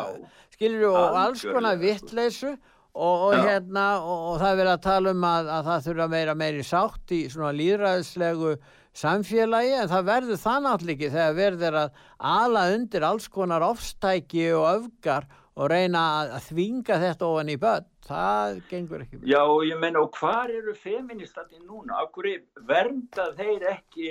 [0.56, 1.82] skilur og alls konar sko.
[1.84, 2.52] vittleysu
[2.94, 6.08] og, og hérna og, og það er verið að tala um að, að það þurfa
[6.14, 8.54] meira meiri sátt í svona líðræðislegu
[8.98, 12.00] samfélagi en það verður það náttúrulega ekki þegar verður að
[12.32, 15.28] ala undir alls konar ofstæki og öfgar
[15.58, 20.02] og reyna að, að þvinga þetta ofan í börn það gengur ekki Já, ég meina,
[20.02, 22.00] og hvar eru feministandi núna?
[22.04, 22.30] Akkur
[22.68, 24.10] vernda þeir ekki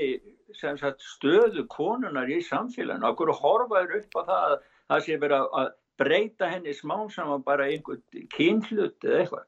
[0.55, 3.07] sagt, stöðu konunar í samfélaginu?
[3.09, 4.57] Akkur horfaður upp á það að
[4.87, 8.01] það sé verið að breyta henni smán saman bara einhvern
[8.35, 9.45] kynhlut eða eitthvað?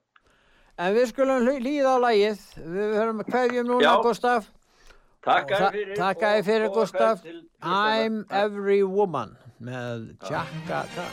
[0.79, 2.39] en við skulum líða á lagið
[2.75, 4.01] við höfum hverjum núna Já.
[4.03, 4.47] Gustaf
[5.21, 5.95] Takk að þa- fyrir.
[5.99, 7.25] takk að þér fyrir Gustaf
[7.61, 11.09] I'm Every Woman með Jack Gata